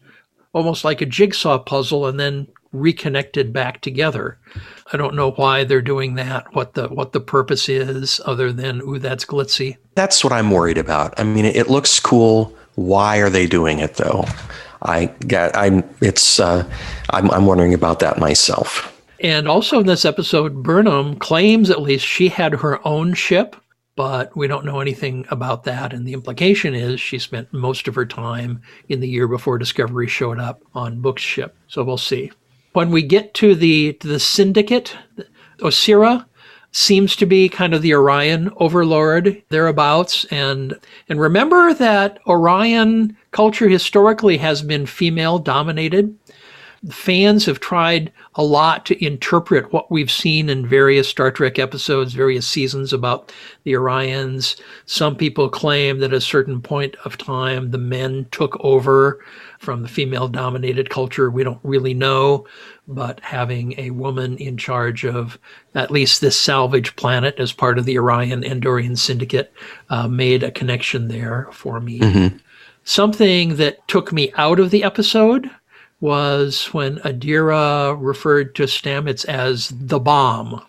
almost 0.53 0.85
like 0.85 1.01
a 1.01 1.05
jigsaw 1.05 1.59
puzzle 1.59 2.07
and 2.07 2.17
then 2.17 2.47
reconnected 2.79 3.53
back 3.53 3.81
together. 3.81 4.37
I 4.91 4.97
don't 4.97 5.15
know 5.15 5.31
why 5.31 5.63
they're 5.63 5.81
doing 5.81 6.15
that, 6.15 6.53
what 6.53 6.73
the 6.73 6.87
what 6.87 7.11
the 7.11 7.19
purpose 7.19 7.69
is 7.69 8.21
other 8.25 8.51
than 8.51 8.81
ooh 8.81 8.99
that's 8.99 9.25
glitzy. 9.25 9.77
That's 9.95 10.23
what 10.23 10.33
I'm 10.33 10.51
worried 10.51 10.77
about. 10.77 11.19
I 11.19 11.23
mean 11.23 11.45
it 11.45 11.69
looks 11.69 11.99
cool. 11.99 12.55
Why 12.75 13.17
are 13.17 13.29
they 13.29 13.47
doing 13.47 13.79
it 13.79 13.95
though? 13.95 14.25
I 14.81 15.05
got 15.27 15.55
I'm 15.55 15.83
it's 16.01 16.39
uh 16.39 16.69
I'm 17.11 17.31
I'm 17.31 17.45
wondering 17.45 17.73
about 17.73 17.99
that 17.99 18.19
myself. 18.19 18.91
And 19.21 19.47
also 19.47 19.79
in 19.79 19.87
this 19.87 20.05
episode 20.05 20.61
Burnham 20.61 21.15
claims 21.17 21.69
at 21.69 21.81
least 21.81 22.05
she 22.05 22.29
had 22.29 22.53
her 22.53 22.85
own 22.85 23.13
ship 23.13 23.55
but 23.95 24.35
we 24.35 24.47
don't 24.47 24.65
know 24.65 24.81
anything 24.81 25.25
about 25.29 25.63
that. 25.63 25.93
And 25.93 26.05
the 26.05 26.13
implication 26.13 26.75
is 26.75 26.99
she 26.99 27.17
spent 27.17 27.53
most 27.53 27.87
of 27.87 27.95
her 27.95 28.05
time 28.05 28.61
in 28.89 28.99
the 28.99 29.07
year 29.07 29.27
before 29.27 29.57
Discovery 29.57 30.07
showed 30.07 30.39
up 30.39 30.61
on 30.73 31.01
Book's 31.01 31.21
ship. 31.21 31.55
So 31.67 31.83
we'll 31.83 31.97
see. 31.97 32.31
When 32.75 32.91
we 32.91 33.03
get 33.03 33.33
to 33.35 33.55
the 33.55 33.97
the 34.01 34.19
syndicate, 34.19 34.97
Osyraa 35.59 36.25
seems 36.73 37.15
to 37.15 37.25
be 37.25 37.47
kind 37.47 37.73
of 37.73 37.81
the 37.81 37.93
Orion 37.93 38.51
overlord 38.57 39.41
thereabouts. 39.47 40.25
And 40.25 40.77
and 41.07 41.21
remember 41.21 41.73
that 41.73 42.19
Orion 42.27 43.15
culture 43.31 43.69
historically 43.69 44.39
has 44.39 44.61
been 44.61 44.87
female 44.87 45.39
dominated 45.39 46.17
fans 46.91 47.45
have 47.45 47.59
tried 47.59 48.11
a 48.35 48.43
lot 48.43 48.85
to 48.85 49.05
interpret 49.05 49.71
what 49.73 49.89
we've 49.89 50.11
seen 50.11 50.49
in 50.49 50.67
various 50.67 51.07
Star 51.07 51.31
Trek 51.31 51.57
episodes, 51.57 52.13
various 52.13 52.47
seasons 52.47 52.93
about 52.93 53.31
the 53.63 53.73
Orions. 53.73 54.59
Some 54.85 55.15
people 55.15 55.49
claim 55.49 55.99
that 55.99 56.11
at 56.11 56.17
a 56.17 56.21
certain 56.21 56.61
point 56.61 56.95
of 57.05 57.17
time, 57.17 57.71
the 57.71 57.77
men 57.77 58.27
took 58.31 58.57
over 58.63 59.23
from 59.59 59.81
the 59.81 59.87
female 59.87 60.27
dominated 60.27 60.89
culture. 60.89 61.29
We 61.29 61.43
don't 61.43 61.59
really 61.63 61.93
know, 61.93 62.47
but 62.87 63.19
having 63.21 63.79
a 63.79 63.91
woman 63.91 64.37
in 64.37 64.57
charge 64.57 65.05
of 65.05 65.37
at 65.73 65.91
least 65.91 66.21
this 66.21 66.39
salvage 66.39 66.95
planet 66.95 67.35
as 67.39 67.51
part 67.51 67.77
of 67.77 67.85
the 67.85 67.97
Orion 67.97 68.43
Andorian 68.43 68.97
Syndicate 68.97 69.53
uh, 69.89 70.07
made 70.07 70.43
a 70.43 70.51
connection 70.51 71.07
there 71.07 71.47
for 71.51 71.79
me. 71.79 71.99
Mm-hmm. 71.99 72.37
Something 72.83 73.55
that 73.55 73.87
took 73.87 74.13
me 74.13 74.31
out 74.35 74.59
of 74.59 74.69
the 74.69 74.83
episode 74.83 75.49
was 75.99 76.67
when 76.67 76.97
Adira 76.97 77.97
referred 77.99 78.53
to 78.55 78.63
Stamets 78.63 79.25
as 79.25 79.73
the 79.75 79.99
bomb. 79.99 80.63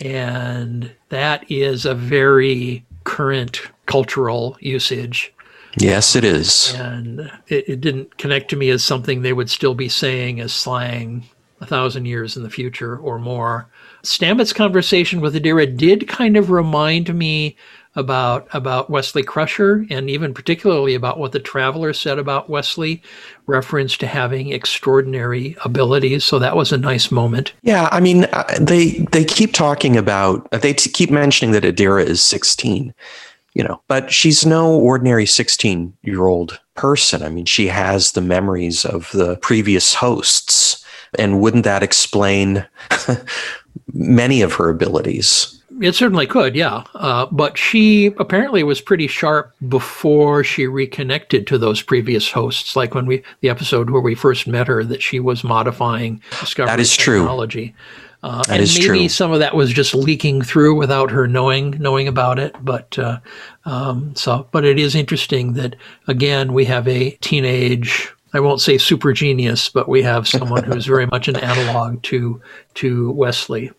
And 0.00 0.92
that 1.08 1.50
is 1.50 1.86
a 1.86 1.94
very 1.94 2.84
current 3.04 3.62
cultural 3.86 4.56
usage. 4.60 5.32
Yes, 5.76 6.14
it 6.16 6.24
is. 6.24 6.74
And 6.74 7.20
it, 7.48 7.68
it, 7.68 7.80
didn't 7.80 8.18
connect 8.18 8.50
to 8.50 8.56
me 8.56 8.70
as 8.70 8.84
something 8.84 9.22
they 9.22 9.32
would 9.32 9.50
still 9.50 9.74
be 9.74 9.88
saying 9.88 10.40
as 10.40 10.52
slang 10.52 11.24
a 11.60 11.66
thousand 11.66 12.06
years 12.06 12.36
in 12.36 12.42
the 12.42 12.50
future 12.50 12.96
or 12.96 13.18
more. 13.18 13.68
Stamets' 14.02 14.54
conversation 14.54 15.20
with 15.20 15.34
Adira 15.34 15.74
did 15.76 16.08
kind 16.08 16.36
of 16.36 16.50
remind 16.50 17.14
me 17.14 17.56
about 17.94 18.48
about 18.52 18.88
Wesley 18.88 19.22
Crusher 19.22 19.86
and 19.90 20.08
even 20.08 20.32
particularly 20.32 20.94
about 20.94 21.18
what 21.18 21.32
the 21.32 21.38
traveler 21.38 21.92
said 21.92 22.18
about 22.18 22.48
Wesley, 22.48 23.02
reference 23.46 23.96
to 23.98 24.06
having 24.06 24.50
extraordinary 24.50 25.56
abilities. 25.64 26.24
So 26.24 26.38
that 26.38 26.56
was 26.56 26.72
a 26.72 26.78
nice 26.78 27.10
moment. 27.10 27.52
Yeah, 27.62 27.88
I 27.92 28.00
mean, 28.00 28.24
uh, 28.32 28.44
they 28.60 29.06
they 29.12 29.24
keep 29.24 29.52
talking 29.52 29.96
about 29.96 30.50
they 30.50 30.72
t- 30.72 30.90
keep 30.90 31.10
mentioning 31.10 31.52
that 31.52 31.64
Adira 31.64 32.04
is 32.04 32.22
16, 32.22 32.94
you 33.54 33.62
know, 33.62 33.82
but 33.88 34.12
she's 34.12 34.46
no 34.46 34.72
ordinary 34.72 35.26
16 35.26 35.92
year 36.02 36.26
old 36.26 36.60
person. 36.74 37.22
I 37.22 37.28
mean, 37.28 37.44
she 37.44 37.66
has 37.68 38.12
the 38.12 38.20
memories 38.20 38.84
of 38.84 39.10
the 39.12 39.36
previous 39.36 39.94
hosts, 39.94 40.84
and 41.18 41.40
wouldn't 41.40 41.64
that 41.64 41.82
explain 41.82 42.66
many 43.92 44.42
of 44.42 44.54
her 44.54 44.68
abilities? 44.68 45.58
It 45.80 45.94
certainly 45.94 46.26
could, 46.26 46.54
yeah. 46.54 46.84
Uh, 46.94 47.26
but 47.26 47.56
she 47.56 48.06
apparently 48.18 48.62
was 48.62 48.80
pretty 48.80 49.06
sharp 49.06 49.54
before 49.68 50.44
she 50.44 50.66
reconnected 50.66 51.46
to 51.46 51.58
those 51.58 51.82
previous 51.82 52.30
hosts, 52.30 52.76
like 52.76 52.94
when 52.94 53.06
we 53.06 53.22
the 53.40 53.48
episode 53.48 53.90
where 53.90 54.02
we 54.02 54.14
first 54.14 54.46
met 54.46 54.68
her, 54.68 54.84
that 54.84 55.02
she 55.02 55.18
was 55.18 55.42
modifying 55.42 56.20
discovery 56.40 56.70
that 56.70 56.80
is 56.80 56.96
technology. 56.96 57.68
True. 57.68 57.76
Uh, 58.22 58.42
and 58.48 58.62
maybe 58.62 58.80
true. 58.80 59.08
some 59.08 59.32
of 59.32 59.40
that 59.40 59.56
was 59.56 59.72
just 59.72 59.94
leaking 59.94 60.42
through 60.42 60.76
without 60.76 61.10
her 61.10 61.26
knowing 61.26 61.72
knowing 61.80 62.06
about 62.06 62.38
it. 62.38 62.54
But 62.62 62.96
uh, 62.98 63.18
um, 63.64 64.14
so, 64.14 64.46
but 64.52 64.64
it 64.64 64.78
is 64.78 64.94
interesting 64.94 65.54
that 65.54 65.74
again 66.06 66.52
we 66.52 66.64
have 66.66 66.86
a 66.86 67.10
teenage 67.20 68.12
I 68.34 68.40
won't 68.40 68.60
say 68.60 68.78
super 68.78 69.12
genius, 69.12 69.68
but 69.68 69.88
we 69.88 70.02
have 70.02 70.26
someone 70.26 70.64
who's 70.64 70.86
very 70.86 71.06
much 71.06 71.28
an 71.28 71.36
analog 71.36 72.02
to 72.04 72.40
to 72.74 73.10
Wesley. 73.12 73.70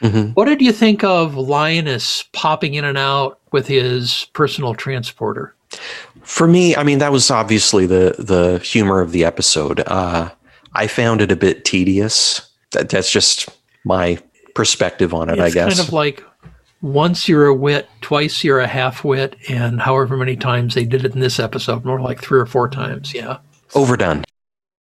Mm-hmm. 0.00 0.32
What 0.32 0.44
did 0.44 0.60
you 0.62 0.72
think 0.72 1.02
of 1.02 1.34
Linus 1.34 2.24
popping 2.32 2.74
in 2.74 2.84
and 2.84 2.96
out 2.96 3.40
with 3.50 3.66
his 3.66 4.28
personal 4.32 4.74
transporter? 4.74 5.54
For 6.22 6.46
me, 6.46 6.76
I 6.76 6.84
mean, 6.84 6.98
that 7.00 7.10
was 7.10 7.30
obviously 7.30 7.86
the 7.86 8.14
the 8.18 8.58
humor 8.58 9.00
of 9.00 9.12
the 9.12 9.24
episode. 9.24 9.80
Uh, 9.86 10.30
I 10.74 10.86
found 10.86 11.20
it 11.20 11.32
a 11.32 11.36
bit 11.36 11.64
tedious. 11.64 12.48
That, 12.72 12.90
that's 12.90 13.10
just 13.10 13.48
my 13.84 14.18
perspective 14.54 15.14
on 15.14 15.28
it, 15.28 15.38
it's 15.38 15.40
I 15.40 15.50
guess. 15.50 15.72
It's 15.72 15.78
kind 15.78 15.88
of 15.88 15.92
like 15.92 16.22
once 16.80 17.28
you're 17.28 17.46
a 17.46 17.54
wit, 17.54 17.88
twice 18.00 18.44
you're 18.44 18.60
a 18.60 18.66
half 18.66 19.04
wit, 19.04 19.36
and 19.48 19.80
however 19.80 20.16
many 20.16 20.36
times 20.36 20.74
they 20.74 20.84
did 20.84 21.04
it 21.04 21.14
in 21.14 21.20
this 21.20 21.38
episode, 21.38 21.84
more 21.84 22.00
like 22.00 22.20
three 22.20 22.38
or 22.38 22.46
four 22.46 22.68
times. 22.68 23.14
Yeah. 23.14 23.38
Overdone. 23.74 24.24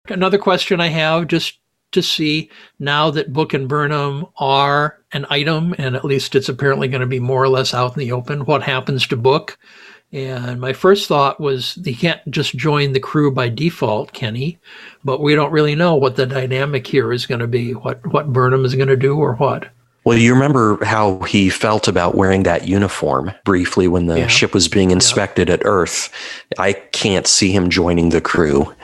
Another 0.08 0.38
question 0.38 0.80
I 0.80 0.88
have, 0.88 1.26
just 1.26 1.58
to 1.92 2.02
see 2.02 2.50
now 2.78 3.10
that 3.10 3.32
Book 3.32 3.54
and 3.54 3.68
Burnham 3.68 4.26
are 4.36 4.98
an 5.12 5.26
item, 5.30 5.74
and 5.78 5.96
at 5.96 6.04
least 6.04 6.34
it's 6.34 6.48
apparently 6.48 6.88
going 6.88 7.00
to 7.00 7.06
be 7.06 7.20
more 7.20 7.42
or 7.42 7.48
less 7.48 7.72
out 7.72 7.96
in 7.96 8.00
the 8.00 8.12
open. 8.12 8.44
What 8.44 8.62
happens 8.62 9.06
to 9.08 9.16
Book? 9.16 9.58
And 10.16 10.62
my 10.62 10.72
first 10.72 11.08
thought 11.08 11.38
was 11.38 11.74
he 11.84 11.94
can't 11.94 12.22
just 12.30 12.56
join 12.56 12.92
the 12.92 13.00
crew 13.00 13.30
by 13.30 13.50
default, 13.50 14.14
can 14.14 14.34
he? 14.34 14.56
But 15.04 15.20
we 15.20 15.34
don't 15.34 15.52
really 15.52 15.74
know 15.74 15.94
what 15.94 16.16
the 16.16 16.24
dynamic 16.24 16.86
here 16.86 17.12
is 17.12 17.26
going 17.26 17.40
to 17.40 17.46
be, 17.46 17.74
what, 17.74 18.04
what 18.06 18.32
Burnham 18.32 18.64
is 18.64 18.74
going 18.74 18.88
to 18.88 18.96
do 18.96 19.18
or 19.18 19.34
what. 19.34 19.68
Well, 20.04 20.16
you 20.16 20.32
remember 20.32 20.82
how 20.82 21.18
he 21.24 21.50
felt 21.50 21.86
about 21.86 22.14
wearing 22.14 22.44
that 22.44 22.66
uniform 22.66 23.30
briefly 23.44 23.88
when 23.88 24.06
the 24.06 24.20
yeah. 24.20 24.26
ship 24.26 24.54
was 24.54 24.68
being 24.68 24.90
inspected 24.90 25.48
yeah. 25.48 25.54
at 25.54 25.62
Earth. 25.66 26.10
I 26.58 26.72
can't 26.72 27.26
see 27.26 27.52
him 27.52 27.68
joining 27.68 28.08
the 28.08 28.22
crew, 28.22 28.74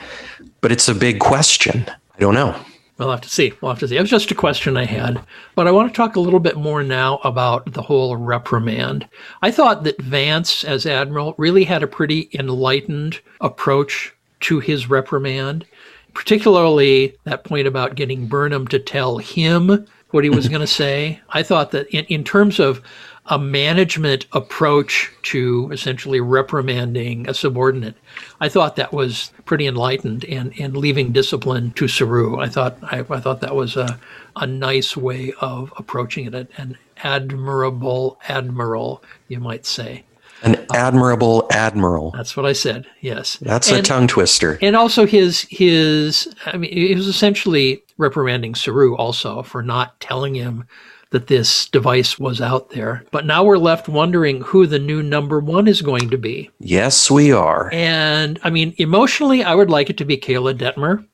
but 0.61 0.71
it's 0.71 0.87
a 0.87 0.93
big 0.93 1.19
question. 1.19 1.89
I 2.15 2.19
don't 2.19 2.35
know. 2.35 2.55
We'll 3.03 3.11
have 3.11 3.21
to 3.21 3.29
see. 3.29 3.51
We'll 3.59 3.71
have 3.71 3.79
to 3.79 3.87
see. 3.87 3.97
It 3.97 4.01
was 4.01 4.09
just 4.09 4.31
a 4.31 4.35
question 4.35 4.77
I 4.77 4.85
had. 4.85 5.21
But 5.55 5.67
I 5.67 5.71
want 5.71 5.91
to 5.91 5.95
talk 5.95 6.15
a 6.15 6.21
little 6.21 6.39
bit 6.39 6.55
more 6.55 6.83
now 6.83 7.17
about 7.25 7.73
the 7.73 7.81
whole 7.81 8.15
reprimand. 8.15 9.07
I 9.41 9.51
thought 9.51 9.83
that 9.83 10.01
Vance, 10.01 10.63
as 10.63 10.85
Admiral, 10.85 11.35
really 11.37 11.65
had 11.65 11.83
a 11.83 11.87
pretty 11.87 12.29
enlightened 12.33 13.19
approach 13.41 14.13
to 14.41 14.61
his 14.61 14.89
reprimand, 14.89 15.65
particularly 16.13 17.17
that 17.25 17.43
point 17.43 17.67
about 17.67 17.95
getting 17.95 18.27
Burnham 18.27 18.67
to 18.69 18.79
tell 18.79 19.17
him 19.17 19.85
what 20.11 20.23
he 20.23 20.29
was 20.29 20.47
going 20.47 20.61
to 20.65 20.67
say. 20.67 21.19
I 21.29 21.43
thought 21.43 21.71
that 21.71 21.89
in, 21.89 22.05
in 22.05 22.23
terms 22.23 22.57
of 22.57 22.81
a 23.27 23.39
management 23.39 24.25
approach 24.33 25.11
to 25.23 25.69
essentially 25.71 26.19
reprimanding 26.19 27.27
a 27.29 27.33
subordinate. 27.33 27.95
I 28.41 28.49
thought 28.49 28.75
that 28.75 28.91
was 28.91 29.31
pretty 29.45 29.65
enlightened 29.65 30.25
and, 30.25 30.53
and 30.59 30.75
leaving 30.75 31.13
discipline 31.13 31.71
to 31.71 31.87
Saru. 31.87 32.39
I 32.39 32.49
thought 32.49 32.77
I, 32.83 32.99
I 32.99 33.19
thought 33.19 33.41
that 33.41 33.55
was 33.55 33.77
a, 33.77 33.97
a 34.35 34.45
nice 34.45 34.97
way 34.97 35.33
of 35.39 35.71
approaching 35.77 36.33
it, 36.33 36.49
an 36.57 36.77
admirable 36.97 38.19
admiral, 38.27 39.03
you 39.29 39.39
might 39.39 39.65
say. 39.65 40.03
An 40.41 40.65
admirable 40.73 41.47
admiral. 41.51 42.11
That's 42.11 42.35
what 42.35 42.45
I 42.45 42.51
said. 42.51 42.85
Yes. 42.99 43.37
That's 43.37 43.69
and, 43.69 43.79
a 43.79 43.81
tongue 43.81 44.07
twister. 44.07 44.59
And 44.61 44.75
also 44.75 45.05
his 45.05 45.47
his 45.49 46.33
I 46.45 46.57
mean 46.57 46.73
he 46.73 46.93
was 46.93 47.07
essentially 47.07 47.81
reprimanding 47.97 48.55
Saru 48.55 48.97
also 48.97 49.43
for 49.43 49.63
not 49.63 49.97
telling 50.01 50.35
him 50.35 50.65
that 51.13 51.27
this 51.27 51.67
device 51.67 52.17
was 52.17 52.41
out 52.41 52.71
there. 52.71 53.05
But 53.11 53.27
now 53.27 53.43
we're 53.43 53.59
left 53.59 53.87
wondering 53.87 54.41
who 54.41 54.65
the 54.65 54.79
new 54.79 55.03
number 55.03 55.39
one 55.39 55.67
is 55.67 55.83
going 55.83 56.09
to 56.09 56.17
be. 56.17 56.49
Yes, 56.59 57.11
we 57.11 57.31
are. 57.31 57.69
And 57.71 58.39
I 58.43 58.49
mean, 58.49 58.73
emotionally, 58.77 59.43
I 59.43 59.53
would 59.53 59.69
like 59.69 59.91
it 59.91 59.97
to 59.97 60.05
be 60.05 60.17
Keyla 60.17 60.57
Detmer, 60.57 61.07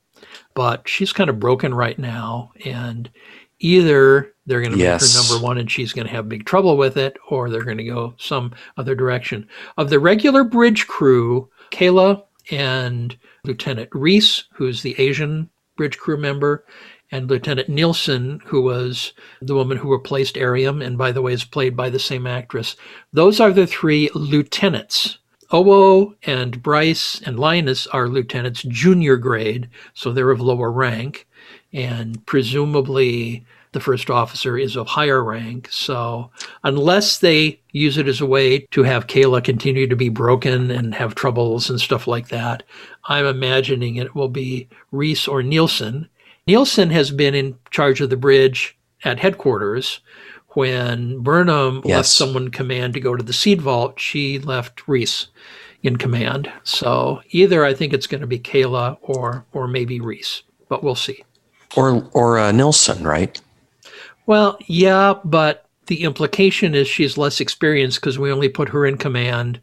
but 0.53 0.87
she's 0.87 1.11
kind 1.11 1.29
of 1.29 1.37
broken 1.41 1.73
right 1.73 1.99
now. 1.99 2.53
And 2.63 3.11
either 3.59 4.33
they're 4.45 4.61
going 4.61 4.71
to 4.71 4.79
yes. 4.79 5.01
make 5.01 5.11
her 5.11 5.33
number 5.33 5.45
one 5.45 5.57
and 5.57 5.69
she's 5.69 5.91
going 5.91 6.07
to 6.07 6.13
have 6.13 6.29
big 6.29 6.45
trouble 6.45 6.77
with 6.77 6.95
it, 6.95 7.17
or 7.29 7.49
they're 7.49 7.65
going 7.65 7.77
to 7.77 7.83
go 7.83 8.13
some 8.17 8.53
other 8.77 8.95
direction. 8.95 9.49
Of 9.77 9.89
the 9.89 9.99
regular 9.99 10.45
bridge 10.45 10.87
crew, 10.87 11.49
Keyla 11.71 12.23
and 12.51 13.17
Lieutenant 13.43 13.89
Rhys, 13.91 14.45
who's 14.53 14.81
the 14.81 14.97
Asian 14.97 15.49
bridge 15.75 15.97
crew 15.97 16.15
member, 16.15 16.63
and 17.11 17.29
Lieutenant 17.29 17.69
Nilsson, 17.69 18.41
who 18.45 18.61
was 18.61 19.13
the 19.41 19.55
woman 19.55 19.77
who 19.77 19.91
replaced 19.91 20.37
Airiam, 20.37 20.81
and 20.81 20.97
by 20.97 21.11
the 21.11 21.21
way, 21.21 21.33
is 21.33 21.43
played 21.43 21.75
by 21.75 21.89
the 21.89 21.99
same 21.99 22.27
actress. 22.27 22.75
Those 23.11 23.39
are 23.39 23.51
the 23.51 23.67
three 23.67 24.09
lieutenants. 24.13 25.17
Owo 25.51 26.13
and 26.23 26.61
Bryce 26.61 27.21
and 27.25 27.39
Linus 27.39 27.87
are 27.87 28.07
lieutenants 28.07 28.61
junior 28.63 29.17
grade, 29.17 29.67
so 29.95 30.11
they're 30.11 30.29
of 30.29 30.39
lower 30.39 30.71
rank, 30.71 31.27
and 31.73 32.23
presumably 32.27 33.45
the 33.71 33.79
first 33.79 34.09
officer 34.09 34.57
is 34.57 34.75
of 34.75 34.87
higher 34.87 35.23
rank. 35.23 35.67
So 35.71 36.31
unless 36.63 37.19
they 37.19 37.59
use 37.71 37.97
it 37.97 38.07
as 38.07 38.21
a 38.21 38.25
way 38.25 38.59
to 38.71 38.83
have 38.83 39.07
Keyla 39.07 39.43
continue 39.43 39.87
to 39.87 39.95
be 39.95 40.09
broken 40.09 40.71
and 40.71 40.93
have 40.95 41.15
troubles 41.15 41.69
and 41.69 41.79
stuff 41.79 42.07
like 42.07 42.29
that, 42.29 42.63
I'm 43.05 43.25
imagining 43.25 43.95
it 43.95 44.15
will 44.15 44.29
be 44.29 44.67
Rhys 44.91 45.27
or 45.27 45.43
Nilsson 45.43 46.09
Nilsson 46.49 46.89
has 46.89 47.11
been 47.11 47.35
in 47.35 47.55
charge 47.69 48.01
of 48.01 48.09
the 48.09 48.17
bridge 48.17 48.75
at 49.03 49.19
headquarters. 49.19 49.99
When 50.53 51.19
Burnham 51.19 51.83
yes. 51.85 51.95
left 51.95 52.09
someone 52.09 52.49
command 52.49 52.93
to 52.93 52.99
go 52.99 53.15
to 53.15 53.21
the 53.21 53.33
seed 53.33 53.61
vault, 53.61 53.99
she 53.99 54.39
left 54.39 54.87
Rhys 54.87 55.27
in 55.83 55.97
command. 55.97 56.51
So 56.63 57.21
either 57.29 57.63
I 57.63 57.75
think 57.75 57.93
it's 57.93 58.07
going 58.07 58.21
to 58.21 58.27
be 58.27 58.39
Keyla 58.39 58.97
or 59.03 59.45
or 59.53 59.67
maybe 59.67 59.99
Rhys, 59.99 60.41
but 60.69 60.83
we'll 60.83 60.95
see. 60.95 61.23
Or 61.75 62.09
or 62.13 62.39
uh, 62.39 62.51
Nilsson, 62.51 63.03
right? 63.03 63.39
Well, 64.25 64.57
yeah, 64.65 65.13
but 65.23 65.67
the 65.85 66.01
implication 66.01 66.73
is 66.73 66.87
she's 66.87 67.15
less 67.15 67.39
experienced 67.39 68.01
because 68.01 68.17
we 68.17 68.31
only 68.31 68.49
put 68.49 68.69
her 68.69 68.87
in 68.87 68.97
command 68.97 69.61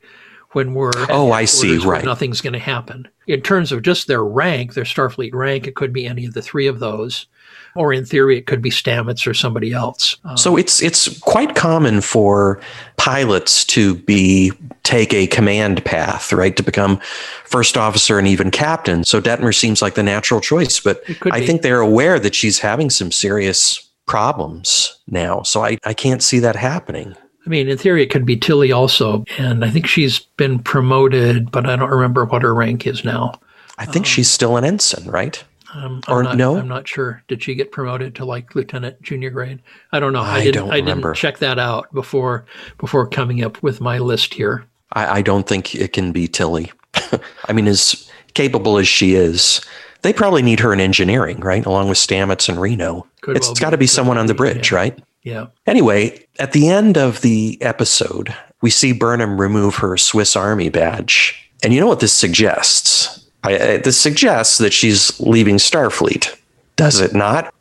when 0.53 0.75
we're 0.75 0.93
oh 1.09 1.33
I 1.33 1.45
see 1.45 1.79
right. 1.79 2.05
nothing's 2.05 2.41
going 2.41 2.53
to 2.53 2.59
happen. 2.59 3.09
In 3.27 3.41
terms 3.41 3.73
of 3.73 3.83
just 3.83 4.07
their 4.07 4.25
rank 4.25 4.75
their 4.75 4.85
Starfleet 4.85 5.35
rank 5.35 5.67
it 5.67 5.75
could 5.75 5.93
be 5.93 6.07
any 6.07 6.25
of 6.27 6.35
the 6.35 6.43
three 6.43 6.67
of 6.67 6.79
those 6.79 7.27
or 7.75 7.93
in 7.93 8.05
theory 8.05 8.39
it 8.39 8.47
could 8.47 8.63
be 8.63 8.71
Stamets 8.71 9.27
or 9.27 9.35
somebody 9.35 9.73
else. 9.73 10.17
Um, 10.25 10.37
so 10.37 10.57
it's 10.57 10.83
it's 10.83 11.19
quite 11.21 11.55
common 11.55 12.01
for 12.01 12.61
pilots 12.97 13.65
to 13.67 13.97
be 13.97 14.53
take 14.83 15.13
a 15.13 15.27
command 15.27 15.85
path 15.85 16.33
right 16.33 16.57
to 16.57 16.63
become 16.63 16.99
first 17.45 17.77
officer 17.77 18.19
and 18.19 18.27
even 18.29 18.51
captain. 18.51 19.05
So 19.05 19.21
Detmer 19.21 19.55
seems 19.55 19.83
like 19.83 19.95
the 19.95 20.03
natural 20.03 20.41
choice 20.41 20.81
but 20.81 21.03
I 21.31 21.41
be. 21.41 21.47
think 21.47 21.63
they're 21.63 21.81
aware 21.81 22.19
that 22.19 22.35
she's 22.35 22.59
having 22.59 22.91
some 22.91 23.13
serious 23.13 23.83
problems 24.07 24.99
now. 25.09 25.43
So 25.43 25.65
I, 25.65 25.79
I 25.85 25.93
can't 25.93 26.23
see 26.23 26.39
that 26.39 26.57
happening 26.57 27.17
I 27.47 27.49
mean, 27.49 27.69
in 27.69 27.79
theory, 27.79 28.03
it 28.03 28.11
could 28.11 28.27
be 28.27 28.37
Tilly 28.37 28.73
also. 28.73 29.25
And 29.39 29.65
I 29.65 29.71
think 29.71 29.87
she's 29.87 30.19
been 30.19 30.59
promoted, 30.59 31.51
but 31.53 31.67
I 31.67 31.77
don't 31.77 31.91
remember 31.91 32.25
what 32.25 32.43
her 32.43 32.55
rank 32.55 32.87
is 32.87 33.05
now. 33.05 33.41
I 33.79 33.85
think 33.85 34.05
um, 34.05 34.09
she's 34.09 34.29
still 34.29 34.57
an 34.57 34.65
ensign, 34.65 35.07
right? 35.09 35.43
Um, 35.75 36.01
or 36.09 36.23
not, 36.23 36.37
no? 36.37 36.57
I'm 36.57 36.69
not 36.69 36.89
sure. 36.89 37.23
Did 37.29 37.43
she 37.43 37.55
get 37.55 37.71
promoted 37.71 38.15
to 38.17 38.25
like 38.25 38.55
lieutenant 38.55 39.01
junior 39.03 39.31
grade? 39.31 39.61
I 39.93 40.01
don't 40.01 40.13
know. 40.13 40.23
I, 40.23 40.39
I 40.39 40.45
didn't. 40.45 40.71
I 40.71 40.81
didn't 40.81 41.15
check 41.15 41.39
that 41.39 41.59
out 41.59 41.93
before 41.93 42.47
before 42.79 43.07
coming 43.07 43.45
up 43.45 43.63
with 43.63 43.81
my 43.81 43.99
list 43.99 44.35
here. 44.35 44.65
I, 44.93 45.19
I 45.19 45.23
don't 45.23 45.47
think 45.47 45.75
it 45.75 45.93
can 45.93 46.13
be 46.13 46.29
Tilly. 46.29 46.73
I 47.45 47.53
mean, 47.53 47.69
as 47.69 48.11
capable 48.35 48.79
as 48.79 48.89
she 48.89 49.15
is, 49.15 49.61
they 50.03 50.13
probably 50.13 50.43
need 50.43 50.61
her 50.61 50.73
in 50.73 50.81
engineering, 50.81 51.41
right? 51.41 51.67
Along 51.67 51.89
with 51.89 51.99
Stamets 51.99 52.49
and 52.49 52.61
Reno. 52.61 53.07
Could 53.21 53.37
it's 53.37 53.49
well 53.49 53.57
got 53.57 53.71
to 53.71 53.77
be 53.77 53.87
someone 53.87 54.19
on 54.19 54.27
the 54.27 54.35
bridge, 54.35 54.71
yeah. 54.71 54.77
right? 54.77 54.99
Yeah. 55.27 55.47
Anyway, 55.67 56.25
at 56.39 56.53
the 56.53 56.69
end 56.69 56.97
of 56.97 57.21
the 57.23 57.61
episode, 57.61 58.33
we 58.63 58.71
see 58.71 58.93
Burnham 58.93 59.41
remove 59.41 59.75
her 59.75 59.97
Swiss 59.97 60.37
Army 60.37 60.69
badge. 60.69 61.51
And 61.65 61.75
you 61.75 61.81
know 61.81 61.89
what 61.89 61.99
this 61.99 62.13
suggests? 62.13 63.27
I, 63.43 63.59
I, 63.59 63.77
this 63.79 64.01
suggests 64.01 64.59
that 64.59 64.73
she's 64.73 65.19
leaving 65.19 65.57
Starfleet. 65.57 66.33
Does 66.77 67.01
it 67.01 67.13
not? 67.13 67.53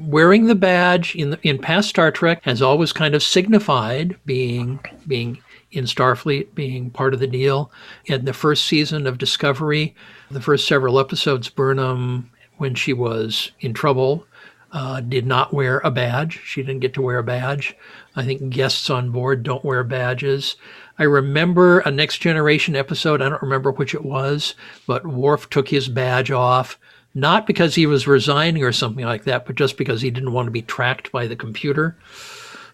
Wearing 0.00 0.46
the 0.46 0.56
badge 0.56 1.14
in 1.14 1.30
the, 1.30 1.38
in 1.46 1.60
past 1.60 1.88
Star 1.88 2.10
Trek 2.10 2.42
has 2.42 2.60
always 2.60 2.92
kind 2.92 3.14
of 3.14 3.22
signified 3.22 4.16
being 4.26 4.80
being 5.06 5.40
in 5.70 5.84
Starfleet, 5.84 6.52
being 6.56 6.90
part 6.90 7.14
of 7.14 7.20
the 7.20 7.28
deal. 7.28 7.70
In 8.06 8.24
the 8.24 8.32
first 8.32 8.64
season 8.64 9.06
of 9.06 9.18
Discovery, 9.18 9.94
the 10.32 10.40
first 10.40 10.66
several 10.66 10.98
episodes, 10.98 11.48
Burnham, 11.48 12.32
when 12.56 12.74
she 12.74 12.92
was 12.92 13.52
in 13.60 13.74
trouble, 13.74 14.26
uh, 14.72 15.00
did 15.00 15.26
not 15.26 15.52
wear 15.52 15.80
a 15.84 15.90
badge. 15.90 16.40
She 16.44 16.62
didn't 16.62 16.80
get 16.80 16.94
to 16.94 17.02
wear 17.02 17.18
a 17.18 17.22
badge. 17.22 17.76
I 18.16 18.24
think 18.24 18.50
guests 18.50 18.88
on 18.90 19.10
board 19.10 19.42
don't 19.42 19.64
wear 19.64 19.84
badges. 19.84 20.56
I 20.98 21.04
remember 21.04 21.80
a 21.80 21.90
Next 21.90 22.18
Generation 22.18 22.76
episode, 22.76 23.22
I 23.22 23.28
don't 23.28 23.42
remember 23.42 23.72
which 23.72 23.94
it 23.94 24.04
was, 24.04 24.54
but 24.86 25.06
Worf 25.06 25.48
took 25.50 25.68
his 25.68 25.88
badge 25.88 26.30
off, 26.30 26.78
not 27.14 27.46
because 27.46 27.74
he 27.74 27.86
was 27.86 28.06
resigning 28.06 28.62
or 28.62 28.72
something 28.72 29.04
like 29.04 29.24
that, 29.24 29.46
but 29.46 29.56
just 29.56 29.76
because 29.76 30.00
he 30.00 30.10
didn't 30.10 30.32
want 30.32 30.46
to 30.46 30.52
be 30.52 30.62
tracked 30.62 31.12
by 31.12 31.26
the 31.26 31.36
computer. 31.36 31.96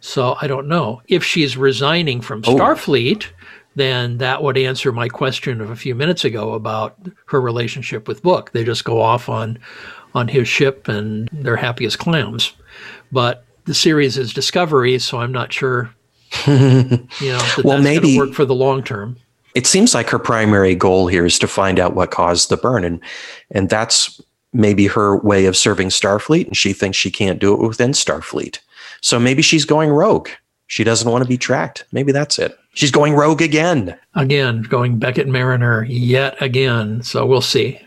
So 0.01 0.37
I 0.41 0.47
don't 0.47 0.69
know. 0.69 1.03
If 1.09 1.25
she's 1.25 1.57
resigning 1.57 2.21
from 2.21 2.43
oh. 2.47 2.55
Starfleet, 2.55 3.27
then 3.75 4.19
that 4.19 4.43
would 4.43 4.59
answer 4.59 4.93
my 4.93 5.09
question 5.09 5.61
of 5.61 5.71
a 5.71 5.77
few 5.77 5.95
minutes 5.95 6.25
ago 6.25 6.55
about 6.55 6.97
her 7.27 7.41
relationship 7.41 8.09
with 8.09 8.23
Book. 8.23 8.53
They 8.53 8.65
just 8.65 8.85
go 8.85 9.01
off 9.01 9.29
on 9.29 9.59
on 10.15 10.29
his 10.29 10.49
ship 10.49 10.89
and 10.89 11.29
they're 11.33 11.57
happy 11.57 11.85
as 11.85 11.97
clams. 11.97 12.53
But 13.13 13.45
the 13.65 13.75
series 13.75 14.17
is 14.17 14.33
Discovery, 14.33 14.99
so 14.99 15.19
I'm 15.19 15.33
not 15.33 15.53
sure. 15.53 15.91
you 16.47 16.53
know, 16.57 17.09
that 17.21 17.63
well, 17.65 17.77
that's 17.77 17.85
maybe 17.85 18.19
work 18.19 18.33
for 18.33 18.45
the 18.45 18.55
long 18.55 18.83
term. 18.83 19.17
It 19.55 19.67
seems 19.67 19.95
like 19.95 20.11
her 20.11 20.19
primary 20.19 20.75
goal 20.75 21.07
here 21.07 21.25
is 21.25 21.39
to 21.39 21.49
find 21.49 21.81
out 21.81 21.95
what 21.95 22.11
caused 22.11 22.49
the 22.49 22.57
burn, 22.57 22.85
and 22.85 23.01
and 23.51 23.69
that's 23.69 24.21
maybe 24.53 24.87
her 24.87 25.19
way 25.19 25.47
of 25.47 25.57
serving 25.57 25.89
Starfleet, 25.89 26.47
and 26.47 26.57
she 26.57 26.73
thinks 26.73 26.99
she 26.99 27.11
can't 27.11 27.39
do 27.39 27.55
it 27.55 27.67
within 27.67 27.93
Starfleet. 27.93 28.59
So 29.01 29.19
maybe 29.19 29.43
she's 29.43 29.65
going 29.65 29.91
rogue. 29.91 30.29
She 30.67 30.85
doesn't 30.85 31.11
want 31.11 31.25
to 31.25 31.29
be 31.29 31.39
tracked. 31.39 31.85
Maybe 31.93 32.13
that's 32.13 32.39
it. 32.39 32.59
She's 32.75 32.91
going 32.91 33.15
rogue 33.15 33.41
again. 33.41 33.99
Again, 34.15 34.63
going 34.63 34.99
Beckett 34.99 35.27
Mariner 35.27 35.85
yet 35.85 36.41
again. 36.43 37.03
So 37.03 37.25
we'll 37.25 37.41
see. 37.41 37.81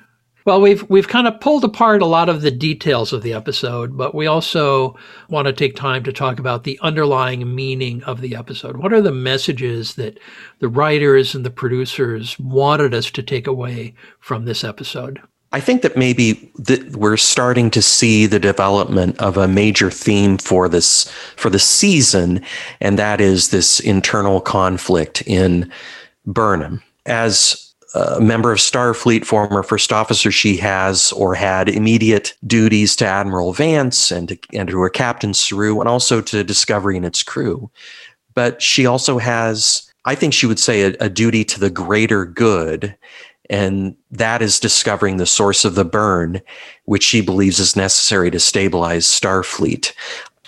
Well, 0.44 0.60
we've 0.60 0.88
we've 0.90 1.08
kind 1.08 1.28
of 1.28 1.40
pulled 1.40 1.64
apart 1.64 2.02
a 2.02 2.08
lot 2.08 2.28
of 2.28 2.42
the 2.42 2.50
details 2.50 3.14
of 3.14 3.22
the 3.22 3.34
episode, 3.34 3.96
but 3.96 4.16
we 4.16 4.26
also 4.26 4.96
want 5.30 5.46
to 5.46 5.54
take 5.54 5.76
time 5.76 6.04
to 6.04 6.12
talk 6.12 6.40
about 6.40 6.64
the 6.64 6.80
underlying 6.82 7.54
meaning 7.54 8.02
of 8.04 8.22
the 8.22 8.36
episode. 8.36 8.78
What 8.78 8.92
are 8.92 9.02
the 9.02 9.12
messages 9.12 9.96
that 9.96 10.20
the 10.60 10.68
writers 10.68 11.36
and 11.36 11.46
the 11.46 11.52
producers 11.52 12.40
wanted 12.40 12.94
us 12.96 13.12
to 13.12 13.22
take 13.22 13.46
away 13.46 13.94
from 14.20 14.46
this 14.46 14.64
episode? 14.64 15.22
I 15.52 15.60
think 15.60 15.82
that 15.82 15.98
maybe 15.98 16.52
that 16.56 16.96
we're 16.96 17.18
starting 17.18 17.70
to 17.72 17.82
see 17.82 18.26
the 18.26 18.40
development 18.40 19.20
of 19.20 19.38
a 19.38 19.50
major 19.50 19.92
theme 19.92 20.38
for 20.38 20.70
this 20.70 21.08
for 21.36 21.52
the 21.52 21.60
season, 21.60 22.44
and 22.80 22.98
that 22.98 23.22
is 23.22 23.50
this 23.50 23.80
internal 23.80 24.42
conflict 24.42 25.22
in 25.28 25.72
Burnham. 26.26 26.82
As 27.06 27.71
a 27.94 28.22
member 28.22 28.52
of 28.52 28.60
Starfleet, 28.60 29.26
former 29.26 29.64
first 29.64 29.92
officer, 29.92 30.32
she 30.32 30.58
has 30.58 31.12
or 31.12 31.36
had 31.36 31.68
immediate 31.68 32.34
duties 32.46 32.96
to 32.98 33.06
Admiral 33.06 33.54
Vance 33.54 34.12
and 34.12 34.30
to, 34.30 34.40
and 34.54 34.70
to 34.70 34.80
her 34.80 34.90
captain 34.90 35.34
Saru, 35.34 35.80
and 35.80 35.90
also 35.90 36.22
to 36.22 36.44
Discovery 36.44 36.96
and 36.96 37.06
its 37.06 37.24
crew. 37.24 37.70
But 38.34 38.62
she 38.62 38.86
also 38.86 39.18
has, 39.18 39.92
I 40.06 40.16
think 40.16 40.34
she 40.34 40.46
would 40.46 40.60
say, 40.60 40.84
a, 40.84 40.96
a 41.02 41.10
duty 41.10 41.44
to 41.46 41.60
the 41.60 41.70
greater 41.70 42.26
good, 42.26 42.96
and 43.50 43.96
that 44.10 44.42
is 44.42 44.60
discovering 44.60 45.18
the 45.18 45.26
source 45.26 45.66
of 45.66 45.76
the 45.76 45.84
burn, 45.84 46.42
which 46.86 47.04
she 47.04 47.20
believes 47.20 47.60
is 47.60 47.76
necessary 47.76 48.32
to 48.32 48.40
stabilize 48.40 49.06
Starfleet. 49.06 49.94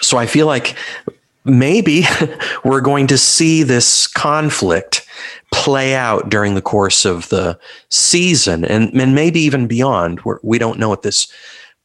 So 0.01 0.17
I 0.17 0.25
feel 0.25 0.47
like 0.47 0.75
maybe 1.45 2.03
we're 2.63 2.81
going 2.81 3.07
to 3.07 3.17
see 3.17 3.63
this 3.63 4.07
conflict 4.07 5.07
play 5.51 5.95
out 5.95 6.29
during 6.29 6.55
the 6.55 6.61
course 6.61 7.05
of 7.05 7.29
the 7.29 7.57
season 7.89 8.65
and, 8.65 8.93
and 8.93 9.15
maybe 9.15 9.39
even 9.39 9.67
beyond. 9.67 10.21
We're, 10.21 10.39
we 10.41 10.59
do 10.59 10.67
not 10.67 10.79
know 10.79 10.93
at 10.93 11.03
this 11.03 11.31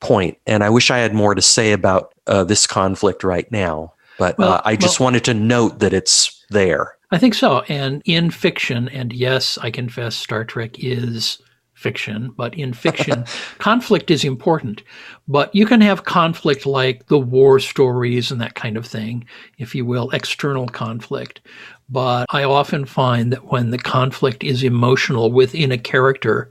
point. 0.00 0.38
And 0.46 0.64
I 0.64 0.70
wish 0.70 0.90
I 0.90 0.98
had 0.98 1.14
more 1.14 1.34
to 1.34 1.42
say 1.42 1.72
about 1.72 2.14
uh, 2.26 2.44
this 2.44 2.66
conflict 2.66 3.24
right 3.24 3.50
now. 3.50 3.92
But 4.18 4.38
well, 4.38 4.54
uh, 4.54 4.62
I 4.64 4.76
just 4.76 5.00
well, 5.00 5.06
wanted 5.06 5.24
to 5.24 5.34
note 5.34 5.78
that 5.78 5.92
it's 5.92 6.44
there. 6.50 6.96
I 7.10 7.18
think 7.18 7.34
so. 7.34 7.60
And 7.68 8.02
in 8.04 8.30
fiction, 8.30 8.88
and 8.88 9.12
yes, 9.12 9.58
I 9.58 9.70
confess 9.70 10.16
Star 10.16 10.44
Trek 10.44 10.82
is 10.82 11.38
fiction, 11.78 12.34
but 12.36 12.54
in 12.54 12.72
fiction, 12.84 13.24
conflict 13.58 14.10
is 14.10 14.24
important. 14.24 14.82
But 15.26 15.54
you 15.54 15.64
can 15.64 15.80
have 15.80 16.04
conflict 16.04 16.66
like 16.66 17.06
the 17.06 17.18
war 17.18 17.60
stories 17.60 18.30
and 18.30 18.40
that 18.40 18.54
kind 18.54 18.76
of 18.76 18.86
thing, 18.86 19.24
if 19.58 19.74
you 19.74 19.86
will, 19.86 20.10
external 20.10 20.66
conflict. 20.66 21.40
But 21.88 22.26
I 22.30 22.44
often 22.44 22.84
find 22.84 23.32
that 23.32 23.46
when 23.46 23.70
the 23.70 23.78
conflict 23.78 24.44
is 24.44 24.62
emotional 24.62 25.32
within 25.32 25.72
a 25.72 25.78
character, 25.78 26.50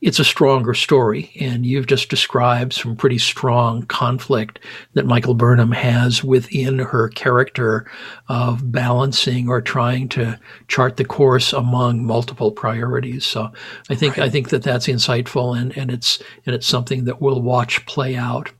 it's 0.00 0.20
a 0.20 0.24
stronger 0.24 0.74
story. 0.74 1.32
And 1.40 1.66
you've 1.66 1.86
just 1.86 2.08
described 2.08 2.72
some 2.72 2.96
pretty 2.96 3.18
strong 3.18 3.82
conflict 3.86 4.60
that 4.94 5.06
Michael 5.06 5.34
Burnham 5.34 5.72
has 5.72 6.22
within 6.22 6.78
her 6.78 7.08
character 7.08 7.90
of 8.28 8.70
balancing 8.70 9.48
or 9.48 9.60
trying 9.60 10.08
to 10.10 10.38
chart 10.68 10.96
the 10.96 11.04
course 11.04 11.52
among 11.52 12.04
multiple 12.04 12.52
priorities. 12.52 13.26
So 13.26 13.50
I 13.90 13.94
think 13.94 14.16
right. 14.16 14.26
I 14.26 14.30
think 14.30 14.50
that 14.50 14.62
that's 14.62 14.86
insightful 14.86 15.58
and, 15.58 15.76
and 15.76 15.90
it's 15.90 16.22
and 16.46 16.54
it's 16.54 16.66
something 16.66 17.04
that 17.04 17.20
we'll 17.20 17.42
watch 17.42 17.84
play 17.86 18.16
out. 18.16 18.50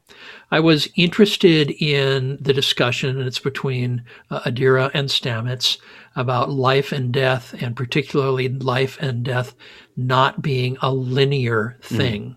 I 0.50 0.60
was 0.60 0.88
interested 0.96 1.70
in 1.70 2.38
the 2.40 2.52
discussion, 2.52 3.18
and 3.18 3.26
it's 3.26 3.38
between 3.38 4.02
uh, 4.30 4.40
Adira 4.40 4.90
and 4.94 5.08
Stamets, 5.08 5.78
about 6.16 6.50
life 6.50 6.90
and 6.90 7.12
death, 7.12 7.54
and 7.60 7.76
particularly 7.76 8.48
life 8.48 8.98
and 9.00 9.22
death 9.22 9.54
not 9.96 10.42
being 10.42 10.76
a 10.82 10.92
linear 10.92 11.78
hmm. 11.82 11.96
thing. 11.96 12.22
Mm. 12.22 12.34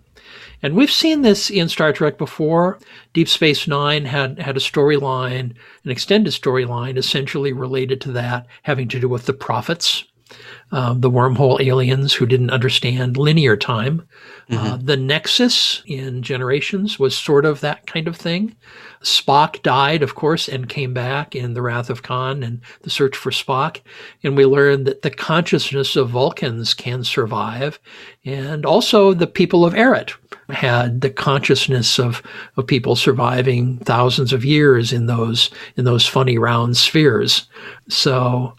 And 0.64 0.76
we've 0.76 0.92
seen 0.92 1.24
this 1.24 1.50
in 1.50 1.70
Star 1.70 1.92
Trek 1.92 2.20
before. 2.20 2.78
Deep 3.14 3.28
Space 3.28 3.68
Nine 3.68 4.06
had, 4.06 4.40
had 4.40 4.56
a 4.56 4.60
storyline, 4.60 5.56
an 5.84 5.92
extended 5.92 6.34
storyline, 6.34 6.98
essentially 6.98 7.52
related 7.52 8.00
to 8.02 8.12
that, 8.12 8.46
having 8.62 8.88
to 8.90 9.00
do 9.00 9.10
with 9.10 9.26
the 9.26 9.34
prophets, 9.34 10.04
um, 10.72 11.02
the 11.02 11.12
wormhole 11.12 11.60
aliens 11.60 12.14
who 12.14 12.26
didn't 12.26 12.52
understand 12.52 13.18
linear 13.18 13.58
time. 13.58 14.08
Uh, 14.50 14.54
mm-hmm. 14.56 14.74
Uh, 14.74 14.78
the 14.78 14.98
Nexus 14.98 15.84
in 15.86 16.24
Generations 16.24 16.98
was 16.98 17.18
sort 17.18 17.46
of 17.46 17.60
that 17.62 17.86
kind 17.88 18.08
of 18.08 18.16
thing. 18.16 18.56
Spock 19.02 19.62
died, 19.64 20.04
of 20.04 20.16
course, 20.16 20.48
and 20.48 20.70
came 20.70 20.94
back 20.94 21.36
in 21.36 21.54
The 21.54 21.62
Wrath 21.62 21.90
of 21.90 22.04
Khan 22.04 22.44
and 22.44 22.62
The 22.84 22.90
Search 22.90 23.18
for 23.18 23.32
Spock. 23.32 23.82
And 24.24 24.38
we 24.38 24.46
learned 24.46 24.86
that 24.86 25.02
the 25.02 25.10
consciousness 25.10 25.96
of 25.96 26.10
Vulcans 26.10 26.74
can 26.74 27.04
survive. 27.04 27.80
And 28.24 28.66
also 28.66 29.14
the 29.14 29.28
people 29.28 29.66
of 29.66 29.74
Arret 29.74 30.14
had 30.50 31.02
the 31.02 31.10
consciousness 31.10 32.00
of, 32.00 32.22
of 32.58 32.68
people 32.68 32.96
surviving 32.96 33.78
thousands 33.80 34.34
of 34.34 34.46
years 34.46 34.94
in 34.94 35.08
those 35.08 35.50
in 35.76 35.86
those 35.86 36.06
funny 36.06 36.38
round 36.38 36.78
spheres. 36.78 37.48
So 37.90 38.56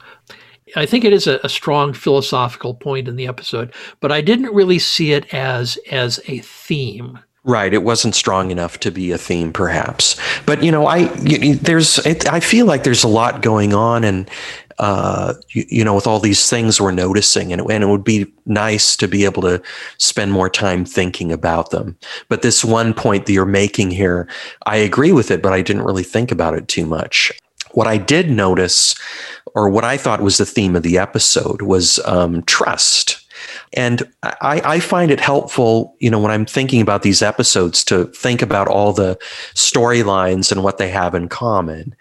I 0.76 0.86
think 0.86 1.04
it 1.04 1.12
is 1.12 1.26
a, 1.26 1.40
a, 1.44 1.48
strong 1.48 1.92
philosophical 1.92 2.74
point 2.74 3.08
in 3.08 3.16
the 3.16 3.26
episode, 3.26 3.74
but 4.00 4.12
I 4.12 4.20
didn't 4.20 4.54
really 4.54 4.78
see 4.78 5.12
it 5.12 5.32
as 5.34 5.78
as 5.90 6.20
a 6.26 6.38
theme. 6.38 7.18
Right, 7.44 7.74
it 7.74 7.82
wasn't 7.82 8.14
strong 8.14 8.52
enough 8.52 8.78
to 8.80 8.92
be 8.92 9.10
a 9.10 9.18
theme, 9.18 9.52
perhaps. 9.52 10.16
But 10.46 10.62
you 10.62 10.70
know, 10.70 10.86
I 10.86 11.06
there's 11.06 11.98
it, 12.06 12.32
I 12.32 12.38
feel 12.38 12.66
like 12.66 12.84
there's 12.84 13.02
a 13.02 13.08
lot 13.08 13.42
going 13.42 13.74
on, 13.74 14.04
and 14.04 14.30
uh, 14.78 15.34
you, 15.50 15.64
you, 15.68 15.84
know, 15.84 15.94
with 15.94 16.06
all 16.06 16.20
these 16.20 16.48
things 16.48 16.80
we're 16.80 16.92
noticing, 16.92 17.52
and, 17.52 17.62
and 17.68 17.82
it 17.82 17.88
would 17.88 18.04
be 18.04 18.32
nice 18.46 18.96
to 18.96 19.08
be 19.08 19.24
able 19.24 19.42
to 19.42 19.60
spend 19.98 20.32
more 20.32 20.48
time 20.48 20.84
thinking 20.84 21.32
about 21.32 21.70
them. 21.70 21.96
But 22.28 22.42
this 22.42 22.64
one 22.64 22.94
point 22.94 23.26
that 23.26 23.32
you're 23.32 23.44
making 23.44 23.90
here, 23.90 24.28
I 24.66 24.76
agree 24.76 25.12
with 25.12 25.30
it, 25.30 25.42
but 25.42 25.52
I 25.52 25.62
didn't 25.62 25.82
really 25.82 26.04
think 26.04 26.30
about 26.30 26.54
it 26.54 26.68
too 26.68 26.86
much. 26.86 27.32
What 27.72 27.86
I 27.86 27.96
did 27.96 28.30
notice, 28.30 28.94
or 29.54 29.68
what 29.68 29.84
I 29.84 29.96
thought 29.96 30.20
was 30.20 30.38
the 30.38 30.46
theme 30.46 30.76
of 30.76 30.82
the 30.82 30.98
episode, 30.98 31.62
was 31.62 31.98
um, 32.04 32.42
trust 32.44 33.22
and 33.74 34.02
I, 34.22 34.60
I, 34.64 34.80
find 34.80 35.10
it 35.10 35.20
helpful, 35.20 35.96
you 35.98 36.10
know, 36.10 36.18
when 36.18 36.30
I'm 36.30 36.44
thinking 36.44 36.80
about 36.80 37.02
these 37.02 37.22
episodes 37.22 37.82
to 37.84 38.06
think 38.06 38.42
about 38.42 38.68
all 38.68 38.92
the 38.92 39.18
storylines 39.54 40.52
and 40.52 40.62
what 40.62 40.78
they 40.78 40.90
have 40.90 41.14
in 41.14 41.28
common. 41.28 41.94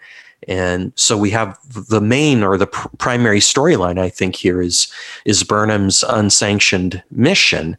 And 0.48 0.92
so 0.96 1.16
we 1.16 1.30
have 1.30 1.58
the 1.88 2.00
main 2.00 2.42
or 2.42 2.58
the 2.58 2.66
pr- 2.66 2.88
primary 2.98 3.38
storyline, 3.38 3.98
I 3.98 4.08
think, 4.08 4.36
here 4.36 4.60
is, 4.60 4.92
is 5.24 5.44
Burnham's 5.44 6.02
unsanctioned 6.02 7.02
mission. 7.10 7.78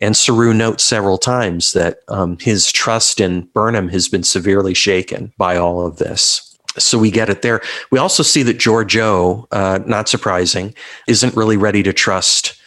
And 0.00 0.16
Saru 0.16 0.54
notes 0.54 0.84
several 0.84 1.18
times 1.18 1.72
that 1.72 2.00
um, 2.08 2.38
his 2.40 2.70
trust 2.70 3.20
in 3.20 3.42
Burnham 3.52 3.88
has 3.88 4.08
been 4.08 4.22
severely 4.22 4.74
shaken 4.74 5.32
by 5.36 5.56
all 5.56 5.84
of 5.84 5.96
this 5.96 6.55
so 6.78 6.98
we 6.98 7.10
get 7.10 7.28
it 7.28 7.42
there. 7.42 7.60
We 7.90 7.98
also 7.98 8.22
see 8.22 8.42
that 8.44 8.58
Georgiou, 8.58 9.46
uh, 9.50 9.80
not 9.86 10.08
surprising, 10.08 10.74
isn't 11.06 11.36
really 11.36 11.56
ready 11.56 11.82
to 11.82 11.92
trust 11.92 12.60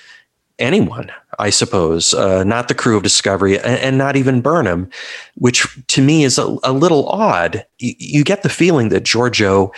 anyone, 0.60 1.12
I 1.40 1.50
suppose, 1.50 2.14
uh, 2.14 2.44
not 2.44 2.68
the 2.68 2.76
crew 2.76 2.98
of 2.98 3.04
Discovery 3.04 3.58
and, 3.58 3.80
and, 3.80 3.98
not 3.98 4.18
even 4.18 4.42
Burnham, 4.42 4.90
which 5.36 5.66
to 5.88 6.02
me 6.02 6.24
is 6.26 6.38
a, 6.38 6.58
a 6.64 6.74
little 6.74 7.08
odd. 7.08 7.66
You, 7.80 7.94
you, 7.98 8.24
get 8.26 8.44
the 8.44 8.50
feeling 8.50 8.90
that 8.90 9.04
Georgiou 9.04 9.74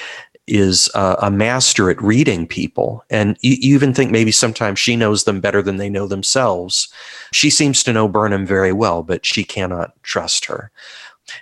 is 0.47 0.89
uh, 0.95 1.15
a 1.21 1.29
master 1.29 1.89
at 1.89 2.01
reading 2.01 2.47
people. 2.47 3.05
And 3.09 3.37
you, 3.41 3.57
even 3.61 3.93
think 3.93 4.11
maybe 4.11 4.31
sometimes 4.31 4.79
she 4.79 4.95
knows 4.95 5.23
them 5.23 5.39
better 5.39 5.61
than 5.61 5.77
they 5.77 5.89
know 5.89 6.07
themselves. 6.07 6.91
She 7.31 7.49
seems 7.49 7.83
to 7.83 7.93
know 7.93 8.07
Burnham 8.07 8.45
very 8.45 8.73
well, 8.73 9.03
but 9.03 9.25
she 9.25 9.43
cannot 9.43 9.93
trust 10.03 10.45
her. 10.45 10.71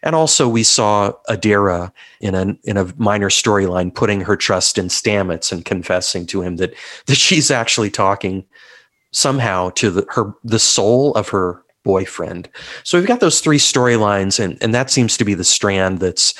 And 0.04 0.15
also, 0.15 0.47
we 0.47 0.63
saw 0.63 1.13
Adira 1.30 1.91
in 2.21 2.36
a 2.36 2.56
in 2.63 2.78
a 2.78 2.93
minor 2.97 3.30
storyline 3.30 3.93
putting 3.93 4.21
her 4.21 4.36
trust 4.36 4.78
in 4.78 4.88
Stamets 4.88 5.52
and 5.52 5.65
confessing 5.65 6.25
to 6.28 6.41
him 6.41 6.58
that 6.58 6.73
that 7.06 7.17
she's 7.17 7.52
actually 7.52 7.89
talking 7.89 8.45
somehow 9.12 9.69
to 9.71 9.89
the, 9.91 10.06
her 10.10 10.34
the 10.43 10.60
soul 10.60 11.13
of 11.13 11.30
her 11.30 11.63
boyfriend. 11.84 12.49
So 12.84 12.97
we've 12.97 13.08
got 13.08 13.19
those 13.19 13.41
three 13.41 13.58
storylines, 13.58 14.39
and 14.39 14.58
and 14.62 14.73
that 14.73 14.89
seems 14.89 15.17
to 15.17 15.25
be 15.25 15.34
the 15.34 15.43
strand 15.43 15.99
that's 15.99 16.34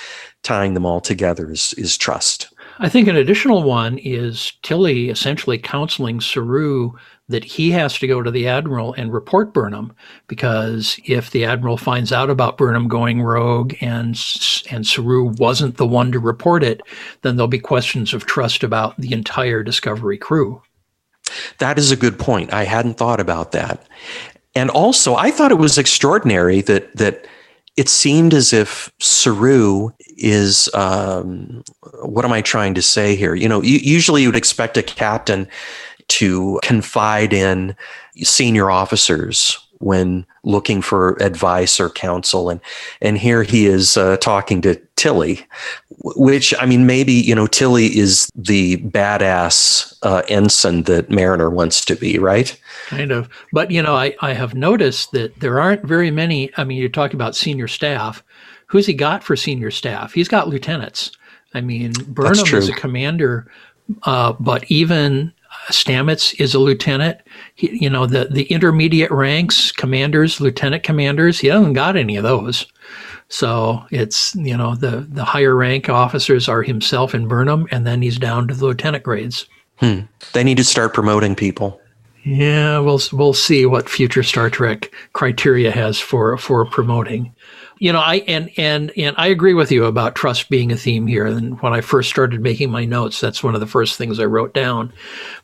tying 0.44 0.74
them 0.74 0.86
all 0.86 1.02
together 1.02 1.52
is 1.52 1.74
is 1.74 1.98
trust. 1.98 2.54
I 2.82 2.88
think 2.88 3.08
an 3.10 3.18
additional 3.18 3.64
one 3.64 3.98
is 3.98 4.54
Tilly 4.64 5.10
essentially 5.10 5.58
counseling 5.58 6.22
Saru 6.22 6.94
that 7.30 7.44
he 7.44 7.72
has 7.72 7.98
to 8.00 8.08
go 8.08 8.22
to 8.22 8.32
the 8.32 8.48
admiral 8.48 8.94
and 8.94 9.13
report 9.13 9.54
Burnham 9.54 9.96
because 10.28 11.00
if 11.06 11.32
the 11.32 11.46
admiral 11.46 11.78
finds 11.78 12.12
out 12.12 12.30
about 12.30 12.58
Burnham 12.58 12.88
going 12.88 13.22
rogue 13.22 13.76
and 13.82 14.20
and 14.70 14.86
Saru 14.86 15.26
wasn't 15.38 15.78
the 15.78 15.88
one 15.88 16.12
to 16.12 16.20
report 16.20 16.63
it, 16.63 16.82
then 17.22 17.36
there'll 17.36 17.48
be 17.48 17.60
questions 17.60 18.13
of 18.13 18.26
trust 18.26 18.63
about 18.63 18.98
the 18.98 19.13
entire 19.13 19.63
Discovery 19.63 20.18
crew. 20.18 20.62
That 21.60 21.78
is 21.78 21.92
a 21.92 21.96
good 21.96 22.18
point. 22.18 22.52
I 22.52 22.63
hadn't 22.63 22.98
thought 22.98 23.20
about 23.20 23.52
that. 23.52 23.86
And 24.56 24.72
also, 24.72 25.15
I 25.15 25.30
thought 25.30 25.52
it 25.52 25.60
was 25.60 25.78
extraordinary 25.78 26.62
that 26.62 26.96
that 26.98 27.28
it 27.78 27.88
seemed 27.88 28.34
as 28.34 28.52
if 28.52 28.92
Saru 29.00 29.92
is 30.18 30.70
um, 30.74 31.63
what 32.04 32.26
am 32.26 32.34
I 32.34 32.42
trying 32.42 32.74
to 32.74 32.82
say 32.82 33.15
here? 33.15 33.36
You 33.36 33.48
know, 33.48 33.62
usually 33.62 34.24
you 34.24 34.28
would 34.28 34.36
expect 34.36 34.76
a 34.76 34.84
captain 34.84 35.48
to 36.10 36.60
confide 36.63 37.34
in 37.34 37.76
senior 38.17 38.69
officers 38.69 39.58
when 39.80 40.26
looking 40.43 40.82
for 40.82 41.13
advice 41.22 41.80
or 41.80 41.89
counsel. 41.89 42.50
And 42.50 42.60
and 43.02 43.17
here 43.17 43.43
he 43.43 43.65
is 43.65 43.95
uh, 43.98 44.17
talking 44.17 44.62
to 44.62 44.76
Tilly 44.95 45.45
which 46.02 46.54
I 46.60 46.65
mean 46.65 46.86
maybe 46.86 47.13
you 47.13 47.36
know 47.36 47.48
Tilly 47.48 47.98
is 47.98 48.30
the 48.36 48.78
badass 48.78 49.98
uh, 50.04 50.24
ensign 50.30 50.84
that 50.84 51.10
Mariner 51.10 51.50
wants 51.50 51.84
to 51.86 51.95
be 51.95 52.17
right? 52.17 52.60
Kind 52.88 53.12
of. 53.12 53.30
But 53.52 53.72
you 53.72 53.82
know 53.82 53.95
I 53.95 54.15
I 54.22 54.34
have 54.34 54.54
noticed 54.54 55.12
that 55.12 55.39
there 55.39 55.60
aren't 55.60 55.84
very 55.84 56.12
many 56.12 56.52
I 56.58 56.63
mean 56.63 56.78
you're 56.78 56.89
talking 56.89 57.15
about 57.15 57.36
senior 57.36 57.67
staff. 57.67 58.24
Who's 58.67 58.86
he 58.86 58.93
got 58.93 59.24
for 59.24 59.36
senior 59.36 59.72
staff? 59.72 60.13
He's 60.13 60.28
got 60.28 60.48
lieutenants. 60.48 61.12
I 61.54 61.62
mean 61.62 61.93
Burnham 62.08 62.56
is 62.56 62.69
a 62.69 62.74
commander 62.74 63.52
uh, 64.04 64.34
but 64.34 64.63
even 64.72 65.34
Stamets 65.69 66.39
is 66.39 66.53
a 66.53 66.60
lieutenant. 66.60 67.19
He, 67.55 67.77
you 67.84 67.89
know, 67.89 68.05
the, 68.05 68.25
the 68.25 68.43
intermediate 68.43 69.12
ranks, 69.12 69.71
commanders, 69.71 70.41
lieutenant 70.41 70.84
commanders, 70.84 71.39
he 71.39 71.47
hasn't 71.47 71.75
got 71.75 71.95
any 71.95 72.15
of 72.17 72.23
those. 72.23 72.65
So 73.29 73.86
it's, 73.91 74.36
you 74.36 74.58
know, 74.58 74.75
the, 74.75 75.08
the 75.10 75.23
higher 75.23 75.55
rank 75.55 75.89
officers 75.89 76.49
are 76.49 76.63
himself 76.63 77.13
and 77.13 77.29
Burnham, 77.29 77.67
and 77.71 77.86
then 77.86 78.01
he's 78.01 78.17
down 78.17 78.47
to 78.47 78.53
the 78.53 78.65
lieutenant 78.65 79.03
grades. 79.03 79.47
Hmm. 79.77 80.01
They 80.34 80.43
need 80.43 80.58
to 80.58 80.63
start 80.63 80.93
promoting 80.93 81.36
people. 81.36 81.79
Yeah, 82.23 82.79
we'll 82.79 82.99
we'll 83.13 83.34
see 83.34 83.65
what 83.65 83.89
future 83.89 84.23
Star 84.23 84.49
Trek 84.49 84.93
criteria 85.13 85.71
has 85.71 85.99
for 85.99 86.38
for 86.38 86.65
promoting 86.65 87.34
you 87.80 87.94
know, 87.94 88.00
I 88.00 88.15
and 88.28 88.52
and 88.58 88.92
and 88.98 89.15
I 89.18 89.28
agree 89.28 89.54
with 89.54 89.72
you 89.72 89.86
about 89.86 90.15
trust 90.15 90.50
being 90.50 90.72
a 90.72 90.78
theme 90.78 91.08
here. 91.08 91.26
And 91.26 91.60
when 91.62 91.74
I 91.74 91.82
first 91.82 92.10
started 92.10 92.42
making 92.42 92.70
my 92.70 92.86
notes, 92.86 93.20
that's 93.20 93.42
one 93.42 93.56
of 93.56 93.62
the 93.62 93.68
first 93.68 93.98
things 93.98 94.20
I 94.20 94.26
wrote 94.26 94.54
down. 94.54 94.94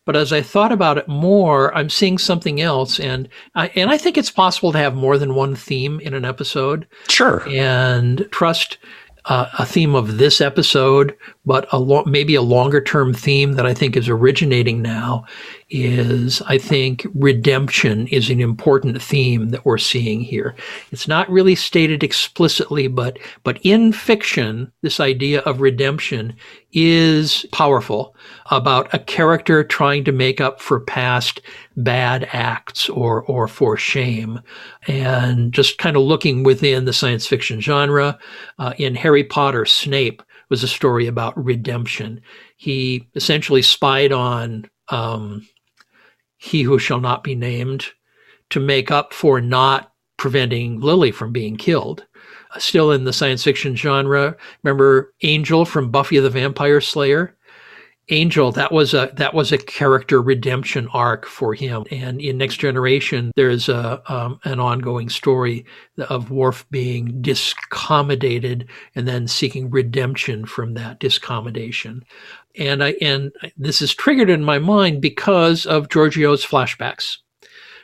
But 0.04 0.18
as 0.18 0.34
I 0.34 0.42
thought 0.42 0.74
about 0.74 0.98
it 0.98 1.08
more, 1.08 1.74
I'm 1.76 1.90
seeing 1.90 2.18
something 2.18 2.62
else, 2.62 3.00
and 3.00 3.30
I, 3.56 3.70
and 3.70 3.90
I 3.90 3.98
think 3.98 4.18
it's 4.18 4.30
possible 4.30 4.72
to 4.74 4.78
have 4.78 4.96
more 4.96 5.18
than 5.18 5.34
one 5.34 5.56
theme 5.56 6.00
in 6.02 6.14
an 6.14 6.26
episode. 6.26 6.86
Sure. 7.08 7.44
And 7.48 8.28
trust 8.32 8.78
uh, 9.26 9.48
a 9.58 9.66
theme 9.66 9.96
of 9.96 10.18
this 10.18 10.42
episode, 10.42 11.16
but 11.46 11.68
a 11.72 11.80
lo- 11.80 12.04
maybe 12.06 12.36
a 12.36 12.42
longer 12.42 12.82
term 12.82 13.14
theme 13.14 13.54
that 13.54 13.66
I 13.66 13.74
think 13.74 13.96
is 13.98 14.08
originating 14.08 14.82
now 14.82 15.26
is 15.70 16.42
I 16.44 16.60
think 16.60 17.08
redemption 17.16 18.08
is 18.08 18.30
an 18.30 18.40
important 18.40 19.02
theme 19.02 19.50
that 19.50 19.66
we're 19.66 19.80
seeing 19.80 20.22
here. 20.22 20.56
It's 20.92 21.08
not 21.08 21.30
really 21.30 21.56
stated 21.56 22.04
explicitly, 22.04 22.88
but 22.88 23.18
but 23.44 23.60
in 23.64 23.92
fiction, 23.92 24.72
this 24.82 25.00
idea 25.00 25.40
of 25.42 25.62
redemption 25.62 26.36
is 26.72 27.46
powerful 27.52 28.16
about 28.52 28.94
a 28.94 29.00
character 29.00 29.64
trying 29.64 30.04
to 30.04 30.12
make 30.12 30.40
up 30.40 30.62
for 30.62 30.80
past 30.80 31.42
bad 31.78 32.30
acts 32.32 32.88
or 32.90 33.24
or 33.24 33.48
for 33.48 33.76
shame, 33.76 34.40
and 34.88 35.52
just 35.52 35.80
kind 35.80 35.96
of 35.96 36.04
looking 36.04 36.44
within 36.44 36.86
the 36.86 36.94
science 36.94 37.26
fiction 37.26 37.60
genre. 37.60 38.20
Uh, 38.60 38.74
in 38.78 38.94
Harry 38.94 39.24
Potter, 39.24 39.66
Snape 39.66 40.22
was 40.50 40.62
a 40.62 40.68
story 40.68 41.08
about 41.08 41.44
redemption. 41.44 42.22
He 42.58 43.08
essentially 43.16 43.64
spied 43.64 44.12
on 44.12 44.70
um, 44.90 45.48
he 46.46 46.62
who 46.62 46.78
shall 46.78 47.00
not 47.00 47.24
be 47.24 47.34
named 47.34 47.88
to 48.52 48.60
make 48.60 48.92
up 48.92 49.14
for 49.14 49.42
not 49.42 49.92
preventing 50.18 50.80
Lily 50.80 51.12
from 51.12 51.32
being 51.32 51.58
killed. 51.58 52.06
Uh, 52.54 52.60
still 52.60 52.92
in 52.92 53.04
the 53.04 53.12
science 53.12 53.44
fiction 53.44 53.76
genre, 53.76 54.38
remember 54.62 55.14
Angel 55.24 55.66
from 55.66 55.90
Buffy 55.90 56.20
the 56.20 56.30
Vampire 56.30 56.80
Slayer? 56.80 57.36
Angel, 58.10 58.52
that 58.52 58.72
was 58.72 58.94
a 58.94 59.12
that 59.16 59.34
was 59.34 59.52
a 59.52 59.58
character 59.58 60.22
redemption 60.22 60.88
arc 60.94 61.26
for 61.26 61.56
him. 61.56 61.86
And 61.90 62.22
in 62.22 62.38
Next 62.38 62.58
Generation, 62.58 63.32
there's 63.36 63.68
a 63.68 64.02
um, 64.14 64.40
an 64.44 64.60
ongoing 64.60 65.10
story 65.10 65.66
of 65.98 66.30
Worf 66.30 66.68
being 66.70 67.20
discommendated 67.24 68.68
and 68.94 69.08
then 69.08 69.28
seeking 69.28 69.72
redemption 69.72 70.46
from 70.46 70.76
that 70.76 71.00
discommendation. 71.00 72.04
And 72.56 72.84
I 72.84 72.96
and 73.02 73.32
this 73.58 73.82
is 73.82 73.96
triggered 73.96 74.30
in 74.30 74.44
my 74.44 74.60
mind 74.60 75.02
because 75.02 75.66
of 75.66 75.90
Georgiou's 75.90 76.46
flashbacks. 76.46 77.18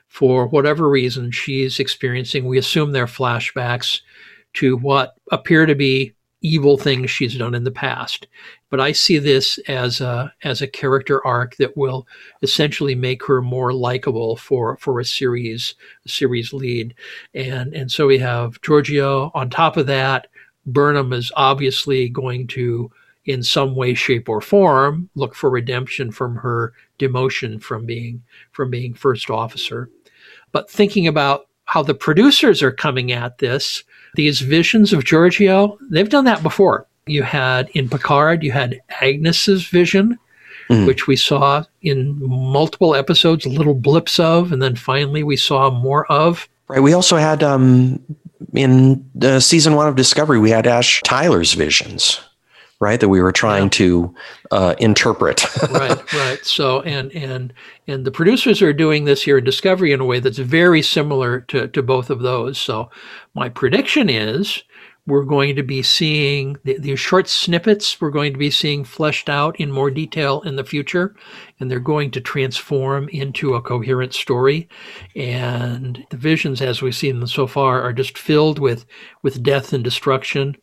For 0.08 0.46
whatever 0.48 0.88
reason, 0.88 1.32
she's 1.32 1.80
experiencing. 1.80 2.46
We 2.46 2.60
assume 2.60 2.92
they're 2.92 3.08
flashbacks 3.08 4.02
to 4.56 4.78
what 4.78 5.16
appear 5.32 5.66
to 5.66 5.74
be 5.74 6.14
evil 6.42 6.78
things 6.78 7.10
she's 7.10 7.38
done 7.38 7.56
in 7.56 7.64
the 7.64 7.72
past. 7.72 8.28
But 8.72 8.80
I 8.80 8.94
see 8.94 9.20
this 9.20 9.60
as 9.68 10.02
a 10.02 10.34
as 10.44 10.62
a 10.62 10.68
character 10.68 11.26
arc 11.26 11.58
that 11.58 11.78
will 11.78 12.08
essentially 12.42 12.96
make 12.96 13.24
her 13.26 13.42
more 13.42 13.74
likable 13.74 14.38
for 14.38 14.78
for 14.78 15.00
a 15.00 15.06
series 15.06 15.76
a 16.06 16.10
series 16.10 16.54
lead. 16.54 16.96
And 17.36 17.76
and 17.76 17.92
so 17.92 18.08
we 18.08 18.18
have 18.18 18.60
Georgiou 18.62 19.30
On 19.36 19.50
top 19.50 19.78
of 19.78 19.86
that, 19.88 20.28
Burnham 20.66 21.14
is 21.14 21.32
obviously 21.36 22.10
going 22.10 22.48
to 22.48 22.90
in 23.26 23.44
some 23.44 23.76
way 23.76 23.94
shape 23.94 24.28
or 24.28 24.42
form 24.42 25.10
look 25.16 25.36
for 25.36 25.50
redemption 25.50 26.12
from 26.12 26.36
her 26.38 26.74
demotion 26.98 27.62
from 27.62 27.86
being 27.86 28.24
from 28.52 28.72
being 28.72 28.96
first 28.96 29.30
officer 29.30 29.90
but 30.52 30.70
thinking 30.70 31.06
about 31.08 31.48
how 31.66 31.84
the 31.84 31.94
producers 31.94 32.64
are 32.64 32.72
coming 32.72 33.12
at 33.12 33.38
this 33.38 33.84
these 34.16 34.42
visions 34.42 34.92
of 34.92 35.04
Georgiou 35.04 35.78
they've 35.90 36.10
done 36.10 36.26
that 36.26 36.44
before. 36.44 36.88
You 37.08 37.24
had 37.24 37.70
in 37.70 37.90
Picard, 37.90 38.44
you 38.44 38.52
had 38.52 38.80
Agnes's 39.02 39.68
vision, 39.68 40.20
mm. 40.70 40.86
which 40.86 41.08
we 41.08 41.16
saw 41.16 41.64
in 41.82 42.18
multiple 42.20 42.96
episodes, 42.96 43.46
little 43.46 43.74
blips 43.74 44.20
of, 44.20 44.52
and 44.52 44.62
then 44.62 44.76
finally 44.76 45.24
we 45.24 45.36
saw 45.36 45.70
more 45.70 46.06
of. 46.12 46.48
Right. 46.68 46.80
We 46.80 46.94
also 46.94 47.18
had 47.18 47.44
um, 47.44 48.00
in 48.54 49.06
uh, 49.22 49.40
season 49.40 49.76
one 49.76 49.88
of 49.88 49.96
Discovery, 49.96 50.40
we 50.40 50.52
had 50.52 50.68
Ash 50.68 51.02
Tyler's 51.04 51.54
visions 51.54 52.22
right 52.82 53.00
that 53.00 53.10
we 53.10 53.22
were 53.22 53.32
trying 53.32 53.70
to 53.70 54.14
uh, 54.50 54.76
interpret 54.80 55.46
right 55.70 56.14
right 56.14 56.40
so 56.44 56.82
and 56.82 57.12
and 57.14 57.54
and 57.88 58.04
the 58.04 58.12
producers 58.12 58.62
are 58.62 58.74
doing 58.74 59.06
this 59.06 59.22
here 59.22 59.38
in 59.38 59.44
discovery 59.46 59.94
in 59.94 60.02
a 60.02 60.06
way 60.06 60.20
that's 60.20 60.40
very 60.40 60.82
similar 60.82 61.42
to 61.42 61.68
to 61.70 61.82
both 61.82 62.10
of 62.10 62.20
those 62.20 62.58
so 62.58 62.90
my 63.36 63.48
prediction 63.48 64.10
is 64.10 64.64
we're 65.08 65.24
going 65.24 65.56
to 65.56 65.64
be 65.64 65.82
seeing 65.82 66.58
the, 66.64 66.78
these 66.78 67.00
short 67.00 67.28
snippets 67.28 68.00
we're 68.00 68.12
going 68.12 68.34
to 68.34 68.40
be 68.40 68.52
seeing 68.52 68.84
fleshed 68.84 69.30
out 69.30 69.60
in 69.60 69.72
more 69.72 69.90
detail 69.90 70.42
in 70.42 70.56
the 70.56 70.64
future 70.64 71.16
and 71.62 71.70
they're 71.70 71.80
going 71.80 72.12
to 72.12 72.20
transform 72.20 73.08
into 73.10 73.54
a 73.54 73.62
coherent 73.62 74.14
story. 74.14 74.68
And 75.16 76.04
the 76.10 76.18
visions 76.18 76.60
as 76.60 76.82
we've 76.82 76.96
seen 76.96 77.20
them 77.20 77.28
so 77.28 77.48
far 77.48 77.82
are 77.82 77.94
just 77.94 78.18
filled 78.18 78.60
with 78.60 78.86
with 79.22 79.44
death 79.44 79.72
and 79.72 79.84
destruction. 79.84 80.58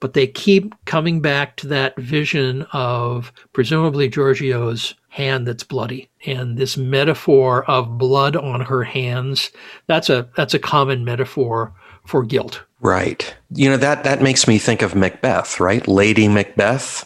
But 0.00 0.14
they 0.14 0.28
keep 0.28 0.72
coming 0.84 1.20
back 1.20 1.56
to 1.56 1.66
that 1.68 1.96
vision 1.98 2.62
of 2.72 3.32
presumably 3.52 4.08
Georgiou's 4.08 4.94
hand 5.08 5.46
that's 5.46 5.64
bloody 5.64 6.08
and 6.24 6.56
this 6.56 6.76
metaphor 6.76 7.68
of 7.68 7.98
blood 7.98 8.36
on 8.36 8.60
her 8.60 8.84
hands. 8.84 9.50
That's 9.88 10.08
a 10.08 10.28
that's 10.36 10.54
a 10.54 10.58
common 10.58 11.04
metaphor 11.04 11.74
for 12.06 12.22
guilt 12.22 12.62
right. 12.84 13.34
You 13.50 13.70
know 13.70 13.76
that 13.76 14.04
that 14.04 14.22
makes 14.22 14.46
me 14.46 14.58
think 14.58 14.82
of 14.82 14.94
macbeth 14.94 15.58
right? 15.58 15.86
Lady 15.88 16.28
macbeth 16.28 17.04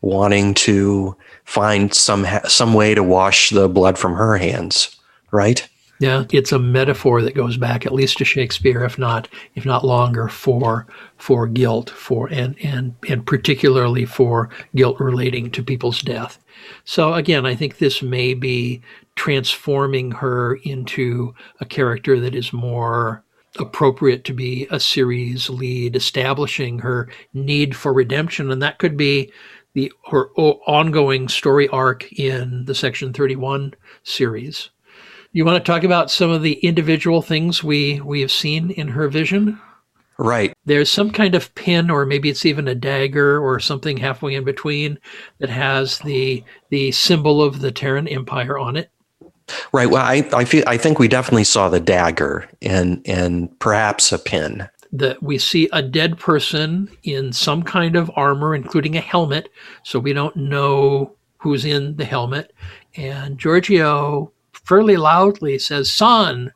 wanting 0.00 0.54
to 0.54 1.14
find 1.44 1.92
some 1.92 2.26
some 2.46 2.72
way 2.72 2.94
to 2.94 3.02
wash 3.02 3.50
the 3.50 3.68
blood 3.68 3.98
from 3.98 4.14
her 4.14 4.38
hands 4.38 4.96
right? 5.30 5.68
Yeah, 5.98 6.24
it's 6.30 6.52
a 6.52 6.58
metaphor 6.58 7.22
that 7.22 7.34
goes 7.34 7.56
back 7.56 7.86
at 7.86 7.94
least 7.94 8.18
to 8.18 8.24
Shakespeare, 8.24 8.84
if 8.84 8.98
not 8.98 9.28
if 9.54 9.64
not 9.64 9.84
longer, 9.84 10.28
for 10.28 10.86
for 11.16 11.46
guilt, 11.46 11.88
for 11.90 12.28
and 12.30 12.54
and 12.62 12.94
and 13.08 13.24
particularly 13.26 14.04
for 14.04 14.50
guilt 14.74 15.00
relating 15.00 15.50
to 15.52 15.62
people's 15.62 16.02
death. 16.02 16.38
So 16.84 17.14
again, 17.14 17.46
I 17.46 17.54
think 17.54 17.78
this 17.78 18.02
may 18.02 18.34
be 18.34 18.82
transforming 19.14 20.10
her 20.10 20.56
into 20.56 21.34
a 21.60 21.64
character 21.64 22.20
that 22.20 22.34
is 22.34 22.52
more 22.52 23.24
appropriate 23.58 24.24
to 24.24 24.32
be 24.32 24.66
a 24.70 24.80
series 24.80 25.48
lead, 25.50 25.96
establishing 25.96 26.78
her 26.78 27.08
need 27.34 27.76
for 27.76 27.92
redemption, 27.92 28.50
and 28.50 28.62
that 28.62 28.78
could 28.78 28.96
be 28.96 29.32
the 29.74 29.92
her 30.10 30.30
ongoing 30.34 31.28
story 31.28 31.68
arc 31.68 32.10
in 32.12 32.64
the 32.64 32.74
Section 32.74 33.12
Thirty 33.12 33.36
One 33.36 33.74
series. 34.02 34.70
You 35.32 35.44
want 35.44 35.62
to 35.62 35.72
talk 35.72 35.84
about 35.84 36.10
some 36.10 36.30
of 36.30 36.42
the 36.42 36.54
individual 36.54 37.20
things 37.20 37.62
we 37.62 38.00
we 38.00 38.22
have 38.22 38.32
seen 38.32 38.70
in 38.70 38.88
her 38.88 39.08
vision? 39.08 39.60
Right. 40.18 40.54
There's 40.64 40.90
some 40.90 41.10
kind 41.10 41.34
of 41.34 41.54
pin, 41.54 41.90
or 41.90 42.06
maybe 42.06 42.30
it's 42.30 42.46
even 42.46 42.68
a 42.68 42.74
dagger, 42.74 43.38
or 43.38 43.60
something 43.60 43.98
halfway 43.98 44.34
in 44.34 44.44
between 44.44 44.98
that 45.40 45.50
has 45.50 45.98
the 45.98 46.42
the 46.70 46.90
symbol 46.92 47.42
of 47.42 47.60
the 47.60 47.70
Terran 47.70 48.08
Empire 48.08 48.58
on 48.58 48.76
it. 48.76 48.90
Right. 49.76 49.90
Well, 49.90 50.02
I, 50.02 50.26
I 50.32 50.46
feel 50.46 50.64
I 50.66 50.78
think 50.78 50.98
we 50.98 51.06
definitely 51.06 51.44
saw 51.44 51.68
the 51.68 51.80
dagger 51.80 52.48
and 52.62 53.02
and 53.04 53.50
perhaps 53.58 54.10
a 54.10 54.18
pin. 54.18 54.66
That 54.90 55.22
we 55.22 55.36
see 55.36 55.68
a 55.70 55.82
dead 55.82 56.18
person 56.18 56.88
in 57.02 57.30
some 57.34 57.62
kind 57.62 57.94
of 57.94 58.10
armor, 58.16 58.54
including 58.54 58.96
a 58.96 59.02
helmet, 59.02 59.50
so 59.82 59.98
we 59.98 60.14
don't 60.14 60.34
know 60.34 61.12
who's 61.36 61.66
in 61.66 61.94
the 61.96 62.06
helmet. 62.06 62.54
And 62.96 63.38
Georgiou 63.38 64.30
fairly 64.54 64.96
loudly 64.96 65.58
says 65.58 65.92
San, 65.92 66.54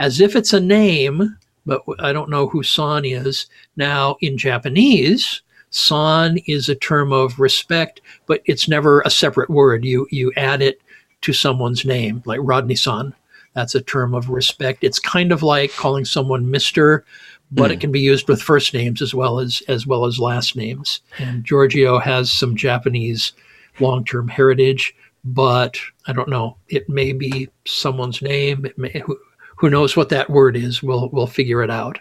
as 0.00 0.20
if 0.20 0.34
it's 0.34 0.52
a 0.52 0.58
name, 0.58 1.36
but 1.64 1.82
I 2.00 2.12
don't 2.12 2.30
know 2.30 2.48
who 2.48 2.64
San 2.64 3.04
is. 3.04 3.46
Now, 3.76 4.16
in 4.20 4.36
Japanese, 4.36 5.40
San 5.70 6.38
is 6.48 6.68
a 6.68 6.74
term 6.74 7.12
of 7.12 7.38
respect, 7.38 8.00
but 8.26 8.42
it's 8.44 8.68
never 8.68 9.02
a 9.02 9.10
separate 9.10 9.50
word. 9.50 9.84
You 9.84 10.08
you 10.10 10.32
add 10.36 10.62
it 10.62 10.80
to 11.22 11.32
someone's 11.32 11.84
name, 11.84 12.22
like 12.26 12.40
Rodney 12.42 12.76
San. 12.76 13.14
That's 13.54 13.74
a 13.74 13.80
term 13.80 14.14
of 14.14 14.30
respect. 14.30 14.84
It's 14.84 14.98
kind 14.98 15.32
of 15.32 15.42
like 15.42 15.72
calling 15.72 16.04
someone 16.04 16.50
Mister, 16.50 17.04
but 17.50 17.70
mm. 17.70 17.72
it 17.72 17.76
hmm. 17.76 17.80
can 17.80 17.92
be 17.92 18.00
used 18.00 18.28
with 18.28 18.40
first 18.40 18.72
names 18.74 19.02
as 19.02 19.12
well 19.12 19.40
as 19.40 19.62
as 19.68 19.86
well 19.86 20.06
as 20.06 20.18
last 20.18 20.56
names. 20.56 21.00
And 21.18 21.44
Georgiou 21.44 22.00
has 22.02 22.30
some 22.30 22.56
Japanese 22.56 23.32
long-term 23.80 24.28
heritage 24.28 24.94
but 25.24 25.78
I 26.06 26.12
don't 26.12 26.28
know. 26.28 26.56
It 26.68 26.88
may 26.88 27.12
be 27.12 27.48
someone's 27.66 28.22
name. 28.22 28.64
It 28.64 28.78
may, 28.78 29.02
who, 29.04 29.18
who 29.56 29.70
knows 29.70 29.96
what 29.96 30.08
that 30.10 30.30
word 30.30 30.56
is? 30.56 30.82
We'll 30.82 31.08
we'll 31.10 31.26
figure 31.26 31.62
it 31.62 31.70
out. 31.70 31.98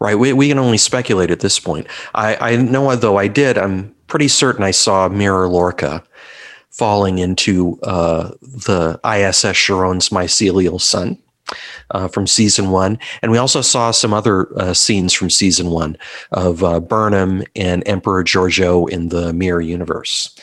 Right. 0.00 0.14
We 0.14 0.32
we 0.32 0.48
can 0.48 0.58
only 0.58 0.78
speculate 0.78 1.30
at 1.30 1.40
this 1.40 1.58
point. 1.58 1.86
I 2.14 2.52
I 2.52 2.56
know 2.56 2.94
though 2.96 3.16
I 3.16 3.28
did. 3.28 3.58
I'm 3.58 3.94
pretty 4.06 4.28
certain 4.28 4.62
I 4.62 4.70
saw 4.70 5.08
Mirror 5.08 5.48
Lorca 5.48 6.02
falling 6.70 7.18
into 7.18 7.78
uh, 7.82 8.32
the 8.40 9.00
ISS 9.04 9.56
Charon's 9.56 10.10
mycelial 10.10 10.80
sun. 10.80 11.18
Uh, 11.92 12.08
from 12.08 12.26
season 12.26 12.70
one. 12.70 12.98
And 13.22 13.32
we 13.32 13.38
also 13.38 13.62
saw 13.62 13.90
some 13.90 14.12
other 14.12 14.54
uh, 14.60 14.74
scenes 14.74 15.14
from 15.14 15.30
season 15.30 15.70
one 15.70 15.96
of 16.30 16.62
uh, 16.62 16.78
Burnham 16.78 17.42
and 17.56 17.82
Emperor 17.88 18.22
Georgiou 18.22 18.86
in 18.90 19.08
the 19.08 19.32
Mirror 19.32 19.62
Universe. 19.62 20.38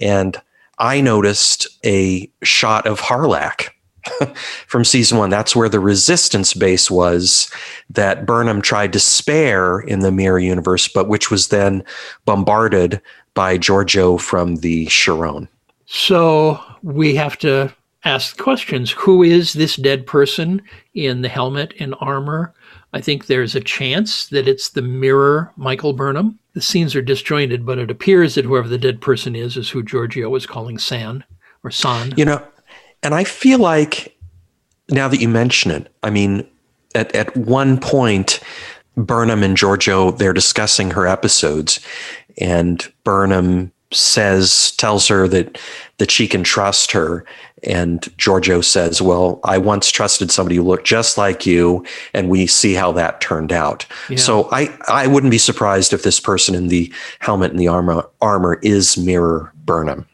And 0.00 0.36
I 0.80 1.00
noticed 1.00 1.68
a 1.84 2.28
shot 2.42 2.88
of 2.88 3.00
Harlak 3.00 3.68
from 4.66 4.84
season 4.84 5.18
one. 5.18 5.30
That's 5.30 5.56
where 5.56 5.68
the 5.68 5.80
resistance 5.80 6.54
base 6.54 6.90
was 6.90 7.50
that 7.90 8.26
Burnham 8.26 8.62
tried 8.62 8.92
to 8.92 9.00
spare 9.00 9.80
in 9.80 10.00
the 10.00 10.12
mirror 10.12 10.38
universe, 10.38 10.88
but 10.88 11.08
which 11.08 11.30
was 11.30 11.48
then 11.48 11.84
bombarded 12.24 13.00
by 13.34 13.58
Georgiou 13.58 14.20
from 14.20 14.56
the 14.56 14.86
Charon. 14.86 15.48
So 15.90 16.60
we 16.82 17.14
have 17.14 17.38
to 17.38 17.74
ask 18.04 18.36
questions. 18.36 18.90
Who 18.90 19.22
is 19.22 19.54
this 19.54 19.76
dead 19.76 20.06
person 20.06 20.60
in 20.92 21.22
the 21.22 21.30
helmet 21.30 21.72
and 21.80 21.94
armor? 21.98 22.52
I 22.92 23.00
think 23.00 23.24
there's 23.26 23.54
a 23.54 23.60
chance 23.60 24.26
that 24.26 24.46
it's 24.46 24.68
the 24.68 24.82
mirror 24.82 25.50
Michael 25.56 25.94
Burnham. 25.94 26.38
The 26.52 26.60
scenes 26.60 26.94
are 26.94 27.00
disjointed, 27.00 27.64
but 27.64 27.78
it 27.78 27.90
appears 27.90 28.34
that 28.34 28.44
whoever 28.44 28.68
the 28.68 28.76
dead 28.76 29.00
person 29.00 29.34
is 29.34 29.56
is 29.56 29.70
who 29.70 29.82
Georgiou 29.82 30.28
was 30.28 30.44
calling 30.44 30.76
San 30.76 31.24
or 31.64 31.70
San. 31.70 32.12
You 32.18 32.26
know, 32.26 32.46
and 33.02 33.14
I 33.14 33.24
feel 33.24 33.58
like 33.58 34.14
now 34.90 35.08
that 35.08 35.22
you 35.22 35.28
mention 35.28 35.70
it, 35.70 35.90
I 36.02 36.10
mean, 36.10 36.46
at, 36.94 37.14
at 37.14 37.34
one 37.34 37.80
point, 37.80 38.40
Burnham 38.94 39.42
and 39.42 39.56
Georgiou, 39.56 40.18
they're 40.18 40.34
discussing 40.34 40.90
her 40.90 41.06
episodes, 41.06 41.80
and 42.38 42.86
Burnham 43.04 43.72
says, 43.92 44.72
tells 44.72 45.08
her 45.08 45.26
that 45.28 45.58
that 45.98 46.10
she 46.10 46.28
can 46.28 46.44
trust 46.44 46.92
her. 46.92 47.24
And 47.64 48.02
Georgiou 48.16 48.64
says, 48.64 49.02
Well, 49.02 49.40
I 49.44 49.58
once 49.58 49.90
trusted 49.90 50.30
somebody 50.30 50.56
who 50.56 50.62
looked 50.62 50.86
just 50.86 51.18
like 51.18 51.44
you, 51.44 51.84
and 52.14 52.28
we 52.28 52.46
see 52.46 52.74
how 52.74 52.92
that 52.92 53.20
turned 53.20 53.52
out. 53.52 53.84
Yeah. 54.08 54.16
So 54.16 54.48
I, 54.52 54.76
I 54.86 55.06
wouldn't 55.06 55.30
be 55.30 55.38
surprised 55.38 55.92
if 55.92 56.02
this 56.02 56.20
person 56.20 56.54
in 56.54 56.68
the 56.68 56.92
helmet 57.18 57.50
and 57.50 57.60
the 57.60 57.68
armor 57.68 58.08
armor 58.20 58.60
is 58.62 58.96
Mirror 58.96 59.52
Burnham 59.64 60.06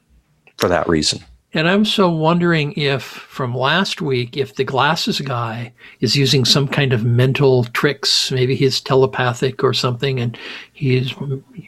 for 0.57 0.69
that 0.69 0.89
reason. 0.89 1.23
And 1.55 1.69
I'm 1.69 1.85
so 1.85 2.11
wondering 2.11 2.73
if 2.73 3.03
from 3.03 3.57
last 3.57 4.03
week, 4.03 4.37
if 4.37 4.57
the 4.57 4.65
glasses 4.65 5.21
guy 5.21 5.73
is 6.01 6.17
using 6.17 6.45
some 6.45 6.67
kind 6.67 6.93
of 6.93 7.05
mental 7.05 7.65
tricks, 7.65 8.33
maybe 8.33 8.57
he's 8.57 8.81
telepathic 8.81 9.63
or 9.63 9.73
something, 9.73 10.19
and 10.19 10.37
he's 10.73 11.15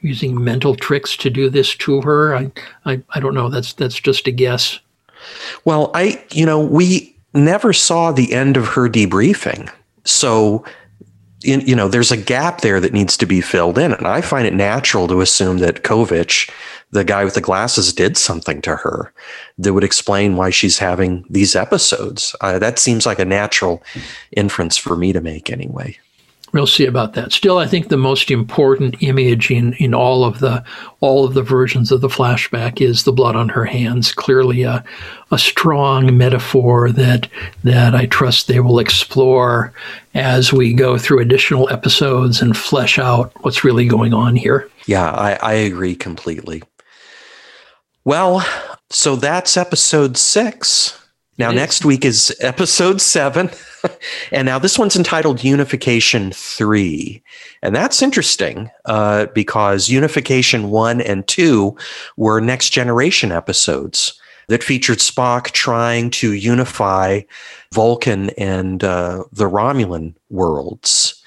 using 0.02 0.42
mental 0.42 0.74
tricks 0.74 1.16
to 1.18 1.30
do 1.30 1.48
this 1.48 1.76
to 1.76 2.00
her. 2.00 2.34
I, 2.34 2.50
I, 2.84 3.00
I 3.10 3.20
don't 3.20 3.34
know. 3.34 3.48
That's 3.48 3.72
that's 3.74 3.98
just 3.98 4.26
a 4.26 4.32
guess. 4.32 4.80
Well, 5.64 5.92
I, 5.94 6.24
you 6.32 6.44
know, 6.44 6.60
we 6.60 7.16
never 7.32 7.72
saw 7.72 8.10
the 8.10 8.32
end 8.32 8.56
of 8.56 8.66
her 8.68 8.88
debriefing, 8.88 9.72
so 10.04 10.64
in, 11.44 11.60
you 11.60 11.76
know, 11.76 11.88
there's 11.88 12.12
a 12.12 12.16
gap 12.16 12.60
there 12.60 12.80
that 12.80 12.92
needs 12.92 13.16
to 13.18 13.26
be 13.26 13.40
filled 13.40 13.78
in, 13.78 13.92
and 13.92 14.06
I 14.06 14.20
find 14.20 14.46
it 14.46 14.54
natural 14.54 15.06
to 15.08 15.20
assume 15.20 15.58
that 15.58 15.84
Kovich 15.84 16.50
the 16.90 17.04
guy 17.04 17.24
with 17.24 17.34
the 17.34 17.40
glasses 17.40 17.92
did 17.92 18.16
something 18.16 18.62
to 18.62 18.76
her 18.76 19.12
that 19.58 19.74
would 19.74 19.84
explain 19.84 20.36
why 20.36 20.50
she's 20.50 20.78
having 20.78 21.24
these 21.28 21.56
episodes. 21.56 22.34
Uh, 22.40 22.58
that 22.58 22.78
seems 22.78 23.06
like 23.06 23.18
a 23.18 23.24
natural 23.24 23.82
inference 24.32 24.76
for 24.76 24.96
me 24.96 25.12
to 25.12 25.20
make 25.20 25.50
anyway. 25.50 25.98
We'll 26.52 26.66
see 26.66 26.86
about 26.86 27.14
that. 27.14 27.32
Still, 27.32 27.58
I 27.58 27.66
think 27.66 27.88
the 27.88 27.96
most 27.98 28.30
important 28.30 29.02
image 29.02 29.50
in, 29.50 29.74
in 29.74 29.92
all 29.92 30.24
of 30.24 30.38
the 30.38 30.64
all 31.00 31.24
of 31.24 31.34
the 31.34 31.42
versions 31.42 31.90
of 31.90 32.00
the 32.00 32.08
flashback 32.08 32.80
is 32.80 33.02
the 33.02 33.12
blood 33.12 33.34
on 33.36 33.48
her 33.50 33.64
hands. 33.64 34.12
Clearly, 34.12 34.62
a, 34.62 34.82
a 35.30 35.38
strong 35.38 36.16
metaphor 36.16 36.92
that 36.92 37.28
that 37.64 37.94
I 37.94 38.06
trust 38.06 38.46
they 38.46 38.60
will 38.60 38.78
explore 38.78 39.72
as 40.14 40.52
we 40.52 40.72
go 40.72 40.96
through 40.96 41.20
additional 41.20 41.68
episodes 41.68 42.40
and 42.40 42.56
flesh 42.56 42.98
out 42.98 43.32
what's 43.42 43.64
really 43.64 43.86
going 43.86 44.14
on 44.14 44.36
here. 44.36 44.70
Yeah, 44.86 45.10
I, 45.10 45.32
I 45.42 45.52
agree 45.52 45.96
completely. 45.96 46.62
Well, 48.06 48.46
so 48.88 49.16
that's 49.16 49.56
episode 49.56 50.16
six. 50.16 50.96
Now, 51.38 51.50
next 51.50 51.84
week 51.84 52.04
is 52.04 52.32
episode 52.40 53.00
seven. 53.00 53.50
and 54.30 54.46
now 54.46 54.60
this 54.60 54.78
one's 54.78 54.94
entitled 54.94 55.42
Unification 55.42 56.30
3. 56.30 57.20
And 57.64 57.74
that's 57.74 58.02
interesting 58.02 58.70
uh, 58.84 59.26
because 59.34 59.88
Unification 59.88 60.70
1 60.70 61.00
and 61.00 61.26
2 61.26 61.76
were 62.16 62.40
next 62.40 62.70
generation 62.70 63.32
episodes 63.32 64.16
that 64.46 64.62
featured 64.62 64.98
Spock 64.98 65.50
trying 65.50 66.10
to 66.10 66.32
unify 66.32 67.22
Vulcan 67.74 68.30
and 68.38 68.84
uh, 68.84 69.24
the 69.32 69.50
Romulan 69.50 70.14
worlds. 70.30 71.20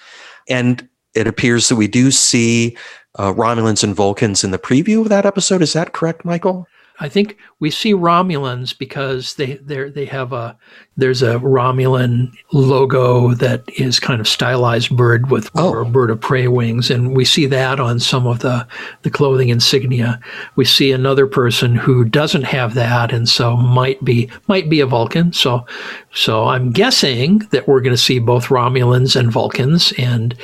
And 0.47 0.87
it 1.13 1.27
appears 1.27 1.67
that 1.67 1.75
we 1.75 1.89
do 1.89 2.09
see 2.09 2.77
uh, 3.15 3.33
Romulans 3.33 3.83
and 3.83 3.95
Vulcans 3.95 4.43
in 4.43 4.51
the 4.51 4.59
preview 4.59 5.01
of 5.01 5.09
that 5.09 5.25
episode. 5.25 5.61
Is 5.61 5.73
that 5.73 5.93
correct, 5.93 6.25
Michael? 6.25 6.67
I 6.99 7.07
think 7.07 7.37
we 7.59 7.71
see 7.71 7.93
Romulans 7.93 8.77
because 8.77 9.35
they 9.35 9.53
they 9.55 9.89
they 9.89 10.05
have 10.05 10.33
a 10.33 10.57
there's 10.99 11.21
a 11.21 11.35
Romulan 11.35 12.31
logo 12.51 13.33
that 13.35 13.63
is 13.79 13.99
kind 13.99 14.19
of 14.19 14.27
stylized 14.27 14.95
bird 14.95 15.29
with 15.31 15.49
oh. 15.55 15.71
or 15.71 15.85
bird 15.85 16.09
of 16.09 16.19
prey 16.19 16.47
wings, 16.47 16.91
and 16.91 17.15
we 17.15 17.25
see 17.25 17.45
that 17.47 17.79
on 17.79 17.99
some 17.99 18.27
of 18.27 18.39
the 18.39 18.67
the 19.03 19.09
clothing 19.09 19.49
insignia. 19.49 20.19
We 20.55 20.65
see 20.65 20.91
another 20.91 21.27
person 21.27 21.75
who 21.75 22.05
doesn't 22.05 22.43
have 22.43 22.73
that, 22.75 23.11
and 23.13 23.27
so 23.27 23.55
might 23.55 24.03
be 24.03 24.29
might 24.47 24.69
be 24.69 24.79
a 24.79 24.85
Vulcan. 24.85 25.33
So 25.33 25.65
so 26.13 26.45
I'm 26.45 26.71
guessing 26.71 27.39
that 27.51 27.67
we're 27.67 27.81
going 27.81 27.95
to 27.95 27.97
see 27.97 28.19
both 28.19 28.47
Romulans 28.47 29.15
and 29.15 29.31
Vulcans, 29.31 29.93
and 29.97 30.35